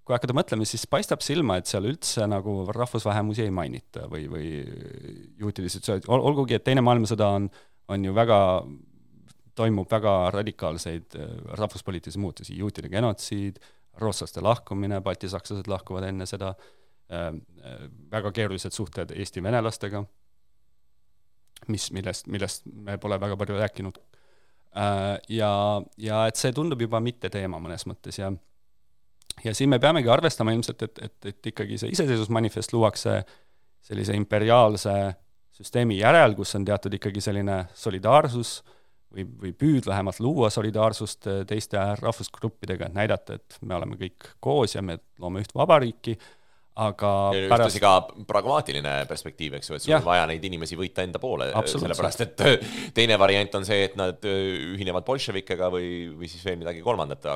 [0.08, 4.46] kui hakata mõtlema, siis paistab silma, et seal üldse nagu rahvusvähemusi ei mainita või, või
[5.36, 7.48] juutide situatsiooni, olgugi et Teine maailmasõda on,
[7.92, 8.38] on ju väga,
[9.58, 13.60] toimub väga radikaalseid äh, rahvuspoliitilisi muutusi, juutide genotsiid,
[14.00, 16.54] rootslaste lahkumine, baltisakslased lahkuvad enne seda,
[17.12, 20.06] ähm, äh, väga keerulised suhted Eesti venelastega,
[21.68, 24.00] mis, millest, millest me pole väga palju rääkinud.
[24.72, 25.52] Äh, ja,
[26.00, 28.32] ja et see tundub juba mitte teema mõnes mõttes ja
[29.44, 33.20] ja siin me peamegi arvestama ilmselt, et, et, et ikkagi see iseseisvusmanifest luuakse
[33.88, 34.94] sellise imperiaalse
[35.58, 38.58] süsteemi järel, kus on teatud ikkagi selline solidaarsus
[39.14, 44.76] või, või püüd vähemalt luua solidaarsust teiste rahvusgruppidega, et näidata, et me oleme kõik koos
[44.76, 46.18] ja me loome üht vabariiki
[46.78, 47.78] aga ja pärast...
[47.78, 51.50] ühtlasi ka pragmaatiline perspektiiv, eks ju, et sul on vaja neid inimesi võita enda poole,
[51.72, 54.38] sellepärast et äh, teine variant on see, et nad äh,
[54.76, 57.26] ühinevad bolševikega või, või siis veel midagi kolmandat,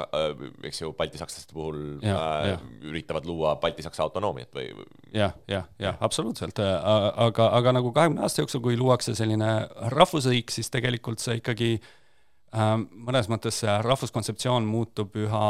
[0.69, 2.61] eks ju, baltisakslaste puhul ja, äh, ja.
[2.93, 4.69] üritavad luua baltisaksa autonoomiat või
[5.17, 9.51] jah, jah, jah, absoluutselt, aga, aga nagu kahekümne aasta jooksul, kui luuakse selline
[9.95, 15.49] rahvusriik, siis tegelikult see ikkagi äh, mõnes mõttes see rahvuskontseptsioon muutub üha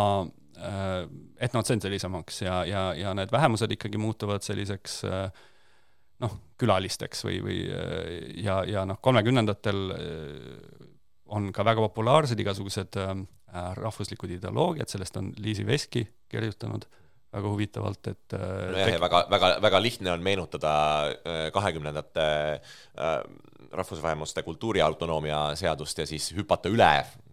[1.43, 5.01] etnotsentrilisemaks ja, ja, ja need vähemused ikkagi muutuvad selliseks
[6.23, 7.59] noh, külalisteks või, või
[8.45, 9.81] ja, ja noh, kolmekümnendatel
[11.33, 12.99] on ka väga populaarsed igasugused
[13.83, 16.87] rahvuslikud ideoloogiad, sellest on Liisi Veski kirjutanud
[17.33, 20.75] väga huvitavalt, et nojah, ja väga, väga, väga lihtne on meenutada
[21.53, 22.29] kahekümnendate
[23.73, 26.93] rahvusvähemuste kultuuriautonoomia seadust ja siis hüpata üle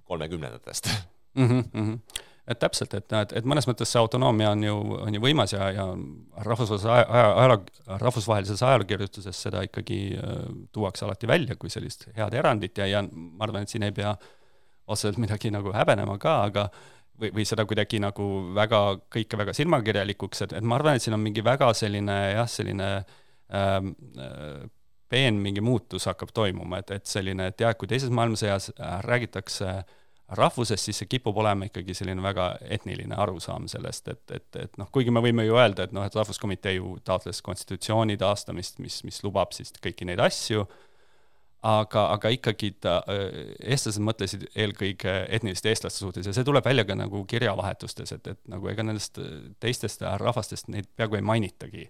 [0.10, 0.90] kolmekümnendatest
[1.36, 1.48] mm.
[1.48, 4.76] -hmm, mm -hmm et täpselt, et näed, et mõnes mõttes see autonoomia on ju,
[5.06, 5.86] on ju võimas ja, ja
[6.48, 7.06] rahvusvahelises aja,
[7.44, 7.58] aja,
[8.02, 10.40] rahvusvahelises ajalookirjutuses seda ikkagi äh,
[10.74, 14.16] tuuakse alati välja kui sellist head erandit ja, ja ma arvan, et siin ei pea
[14.90, 16.66] otseselt midagi nagu häbenema ka, aga
[17.22, 18.82] või, või seda kuidagi nagu väga,
[19.14, 22.90] kõike väga silmakirjalikuks, et, et ma arvan, et siin on mingi väga selline jah, selline
[23.54, 24.66] ähm, äh,
[25.10, 29.70] peen mingi muutus hakkab toimuma, et, et selline, et jah, kui teises maailmasõjas äh, räägitakse
[29.70, 29.98] äh,
[30.38, 34.90] rahvusest, siis see kipub olema ikkagi selline väga etniline arusaam sellest, et, et, et noh,
[34.94, 39.24] kuigi me võime ju öelda, et noh, et Rahvuskomitee ju taotles konstitutsiooni taastamist, mis, mis
[39.26, 40.68] lubab siis kõiki neid asju,
[41.66, 43.00] aga, aga ikkagi ta,
[43.60, 48.40] eestlased mõtlesid eelkõige etniliste eestlaste suhtes ja see tuleb välja ka nagu kirjavahetustes, et, et
[48.52, 49.20] nagu ega nendest
[49.64, 51.90] teistest rahvastest neid peaaegu ei mainitagi.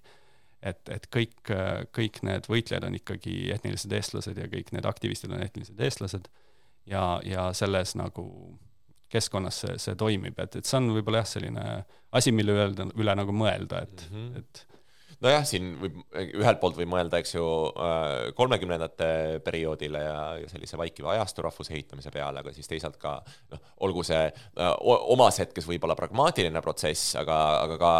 [0.61, 1.51] et, et kõik,
[1.95, 6.27] kõik need võitlejad on ikkagi etnilised eestlased ja kõik need aktivistid on etnilised eestlased
[6.89, 8.25] ja, ja selles nagu
[9.09, 11.63] keskkonnas see, see toimib, et, et see on võib-olla jah, selline
[12.15, 14.43] asi, mille üle, üle nagu mõelda, et mm, -hmm.
[14.43, 14.78] et
[15.23, 15.97] nojah, siin võib,
[16.39, 17.43] ühelt poolt võib mõelda, eks ju,
[17.83, 19.09] äh, kolmekümnendate
[19.43, 23.17] perioodile ja, ja sellise vaikiva ajastu rahvuse ehitamise peale, aga siis teisalt ka
[23.51, 24.69] noh, olgu see äh,
[25.11, 27.91] omas hetkes võib-olla pragmaatiline protsess, aga, aga ka,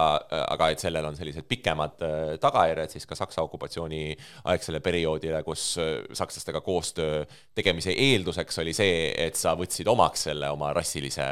[0.56, 4.04] aga et sellel on sellised pikemad äh, tagajärjed siis ka Saksa okupatsiooni
[4.52, 5.74] aegsele perioodile, kus
[6.16, 7.26] sakslastega koostöö
[7.58, 11.26] tegemise eelduseks oli see, et sa võtsid omaks selle oma rassilise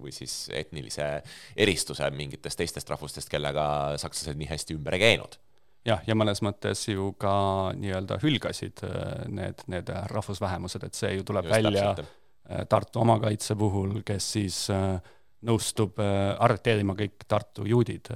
[0.00, 1.06] või siis etnilise
[1.58, 3.68] eristuse mingitest teistest rahvustest, kellega
[4.00, 5.27] sakslased nii hästi ümber ei käinud
[5.86, 7.34] jah, ja mõnes mõttes ju ka
[7.78, 12.16] nii-öelda hülgasid äh, need, need rahvusvähemused, et see ju tuleb Just välja täpselt.
[12.48, 14.98] Äh, Tartu omakaitse puhul, kes siis äh,
[15.48, 18.08] nõustub arreteerima kõik Tartu juudid,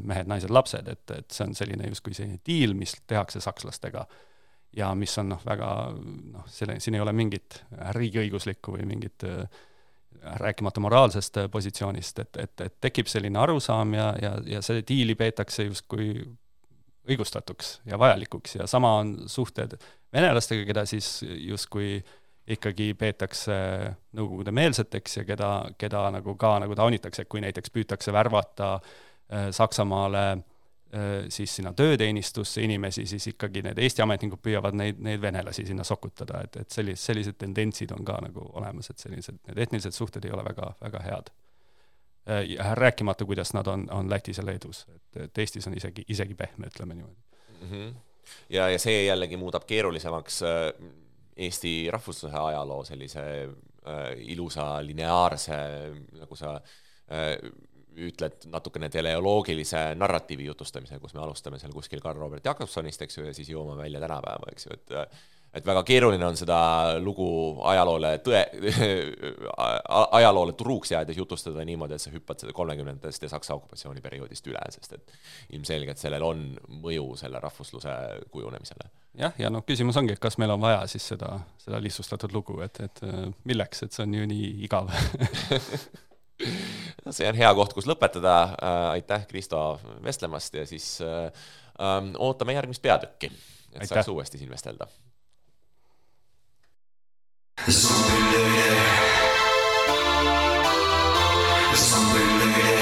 [0.00, 4.06] mehed, naised, lapsed, et, et see on selline justkui selline diil, mis tehakse sakslastega.
[4.72, 7.60] ja mis on noh, väga noh, selle, siin ei ole mingit
[7.98, 9.28] riigiõiguslikku või mingit
[10.40, 15.68] rääkimata moraalsest positsioonist, et, et, et tekib selline arusaam ja, ja, ja see diili peetakse
[15.68, 16.14] justkui
[17.08, 19.76] õigustatuks ja vajalikuks ja sama on suhted
[20.12, 21.98] venelastega, keda siis justkui
[22.48, 23.56] ikkagi peetakse
[24.16, 30.24] Nõukogude meelseteks ja keda, keda nagu ka nagu taunitakse, kui näiteks püütakse värvata äh, Saksamaale
[30.32, 35.84] äh, siis sinna tööteenistusse inimesi, siis ikkagi need Eesti ametnikud püüavad neid, neid venelasi sinna
[35.84, 40.24] sokutada, et, et sellised, sellised tendentsid on ka nagu olemas, et sellised, need etnilised suhted
[40.24, 41.32] ei ole väga, väga head
[42.74, 46.66] rääkimata, kuidas nad on, on Lätis ja Leedus, et, et Eestis on isegi, isegi pehme,
[46.66, 47.16] ütleme niimoodi
[47.60, 47.70] mm.
[47.70, 47.94] -hmm.
[48.48, 50.90] ja, ja see jällegi muudab keerulisemaks äh,
[51.36, 55.56] Eesti rahvusluse ajaloo sellise äh, ilusa lineaarse,
[56.18, 57.38] nagu sa äh,
[57.98, 63.26] ütled, natukene teleoloogilise narratiivi jutustamise, kus me alustame seal kuskil Karl Robert Jakobsonist, eks ju,
[63.26, 65.22] ja siis jõuame välja tänapäeva, eks ju, et äh,
[65.54, 66.58] et väga keeruline on seda
[67.00, 67.28] lugu
[67.66, 68.40] ajaloole tõe,
[70.18, 74.98] ajaloole truuks jäädes jutustada niimoodi, et sa hüppad seda kolmekümnendatest ja Saksa okupatsiooniperioodist üle, sest
[74.98, 75.14] et
[75.56, 76.42] ilmselgelt sellel on
[76.82, 77.94] mõju selle rahvusluse
[78.34, 78.90] kujunemisele.
[79.22, 82.60] jah, ja noh, küsimus ongi, et kas meil on vaja siis seda, seda lihtsustatud lugu,
[82.66, 83.02] et, et
[83.48, 84.92] milleks, et see on ju nii igav
[87.04, 88.36] no see on hea koht, kus lõpetada,
[88.92, 89.64] aitäh, Kristo,
[90.04, 91.32] vestlemast ja siis äh,
[92.20, 93.32] ootame järgmist peatükki,
[93.72, 93.96] et aitäh.
[93.96, 94.92] saaks uuesti siin vestelda
[97.64, 98.80] There's something new there.
[101.66, 102.77] There's something new there.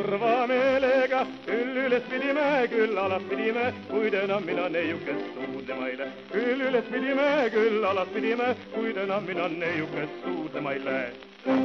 [0.00, 1.26] Kurva meelega.
[1.46, 6.12] küll üles pidime, küll alas pidime, kuid enam mina neiukest suudlema ei lähe.
[6.32, 11.59] küll üles pidime, küll alas pidime, kuid enam mina neiukest suudlema ei lähe.